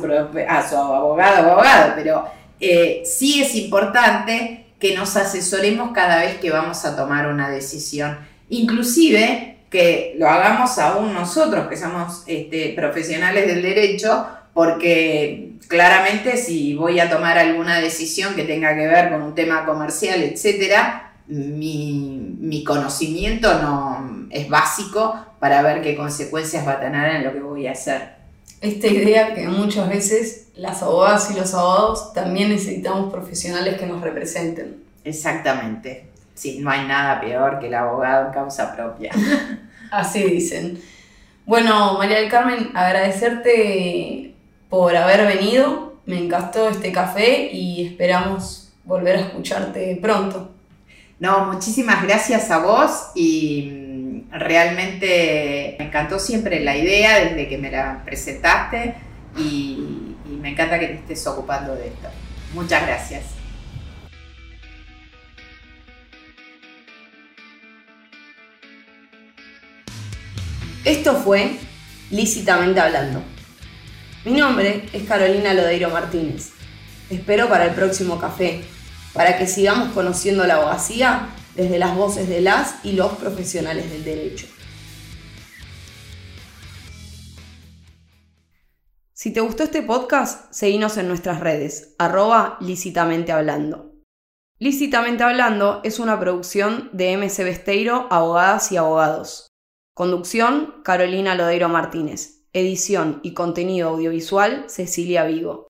a 0.48 0.68
su 0.68 0.76
abogado 0.76 1.48
o 1.48 1.52
abogado, 1.52 1.92
pero 1.96 2.26
eh, 2.60 3.02
sí 3.04 3.42
es 3.42 3.54
importante 3.54 4.67
que 4.78 4.94
nos 4.94 5.16
asesoremos 5.16 5.92
cada 5.92 6.20
vez 6.20 6.36
que 6.36 6.50
vamos 6.50 6.84
a 6.84 6.96
tomar 6.96 7.28
una 7.28 7.50
decisión. 7.50 8.18
Inclusive 8.48 9.58
que 9.70 10.14
lo 10.18 10.28
hagamos 10.28 10.78
aún 10.78 11.12
nosotros, 11.12 11.68
que 11.68 11.76
somos 11.76 12.22
este, 12.26 12.72
profesionales 12.74 13.46
del 13.46 13.62
derecho, 13.62 14.26
porque 14.54 15.52
claramente 15.68 16.36
si 16.36 16.74
voy 16.74 17.00
a 17.00 17.10
tomar 17.10 17.38
alguna 17.38 17.80
decisión 17.80 18.34
que 18.34 18.44
tenga 18.44 18.74
que 18.74 18.86
ver 18.86 19.10
con 19.10 19.22
un 19.22 19.34
tema 19.34 19.66
comercial, 19.66 20.22
etcétera, 20.22 21.12
mi, 21.26 22.36
mi 22.40 22.64
conocimiento 22.64 23.60
no 23.60 24.28
es 24.30 24.48
básico 24.48 25.26
para 25.38 25.60
ver 25.60 25.82
qué 25.82 25.94
consecuencias 25.94 26.66
va 26.66 26.72
a 26.72 26.80
tener 26.80 27.16
en 27.16 27.24
lo 27.24 27.32
que 27.32 27.40
voy 27.40 27.66
a 27.66 27.72
hacer 27.72 28.17
esta 28.60 28.86
idea 28.88 29.34
que 29.34 29.46
muchas 29.48 29.88
veces 29.88 30.48
las 30.56 30.82
abogadas 30.82 31.30
y 31.30 31.38
los 31.38 31.54
abogados 31.54 32.12
también 32.12 32.50
necesitamos 32.50 33.12
profesionales 33.12 33.78
que 33.78 33.86
nos 33.86 34.00
representen. 34.00 34.82
Exactamente. 35.04 36.08
Sí, 36.34 36.58
no 36.60 36.70
hay 36.70 36.86
nada 36.86 37.20
peor 37.20 37.58
que 37.58 37.68
el 37.68 37.74
abogado 37.74 38.26
en 38.26 38.32
causa 38.32 38.74
propia. 38.74 39.12
Así 39.90 40.22
dicen. 40.22 40.80
Bueno, 41.46 41.96
María 41.98 42.18
del 42.20 42.30
Carmen, 42.30 42.70
agradecerte 42.74 44.34
por 44.68 44.94
haber 44.96 45.26
venido. 45.26 45.94
Me 46.04 46.18
encantó 46.18 46.68
este 46.68 46.92
café 46.92 47.50
y 47.52 47.86
esperamos 47.86 48.72
volver 48.84 49.16
a 49.16 49.20
escucharte 49.20 49.98
pronto. 50.00 50.50
No, 51.20 51.52
muchísimas 51.52 52.02
gracias 52.02 52.50
a 52.50 52.58
vos 52.58 53.10
y 53.14 53.87
realmente 54.30 55.76
me 55.78 55.86
encantó 55.86 56.18
siempre 56.18 56.60
la 56.60 56.76
idea 56.76 57.24
desde 57.24 57.48
que 57.48 57.58
me 57.58 57.70
la 57.70 58.02
presentaste 58.04 58.94
y, 59.36 60.14
me 60.40 60.50
encanta 60.50 60.78
que 60.78 60.86
te 60.86 60.94
estés 60.94 61.26
ocupando 61.26 61.74
de 61.74 61.88
esto. 61.88 62.08
Muchas 62.54 62.86
gracias. 62.86 63.24
Esto 70.84 71.16
fue 71.16 71.56
Lícitamente 72.10 72.78
Hablando. 72.78 73.22
Mi 74.24 74.32
nombre 74.32 74.84
es 74.92 75.02
Carolina 75.04 75.54
Lodeiro 75.54 75.90
Martínez. 75.90 76.52
espero 77.10 77.48
para 77.48 77.64
el 77.64 77.72
próximo 77.72 78.18
café, 78.18 78.62
para 79.12 79.38
que 79.38 79.46
sigamos 79.46 79.92
conociendo 79.92 80.46
la 80.46 80.54
abogacía 80.54 81.28
desde 81.58 81.80
las 81.80 81.96
voces 81.96 82.28
de 82.28 82.40
las 82.40 82.76
y 82.84 82.92
los 82.92 83.14
profesionales 83.14 83.90
del 83.90 84.04
derecho. 84.04 84.46
Si 89.12 89.32
te 89.32 89.40
gustó 89.40 89.64
este 89.64 89.82
podcast, 89.82 90.52
seguinos 90.52 90.96
en 90.98 91.08
nuestras 91.08 91.40
redes, 91.40 91.96
arroba 91.98 92.58
lícitamente 92.60 93.32
hablando. 93.32 93.92
Lícitamente 94.60 95.24
hablando 95.24 95.80
es 95.82 95.98
una 95.98 96.20
producción 96.20 96.90
de 96.92 97.16
MC 97.16 97.42
Besteiro, 97.42 98.06
Abogadas 98.08 98.70
y 98.70 98.76
Abogados. 98.76 99.48
Conducción, 99.94 100.76
Carolina 100.84 101.34
Lodeiro 101.34 101.68
Martínez. 101.68 102.44
Edición 102.52 103.18
y 103.24 103.34
contenido 103.34 103.88
audiovisual, 103.88 104.66
Cecilia 104.68 105.24
Vigo. 105.24 105.66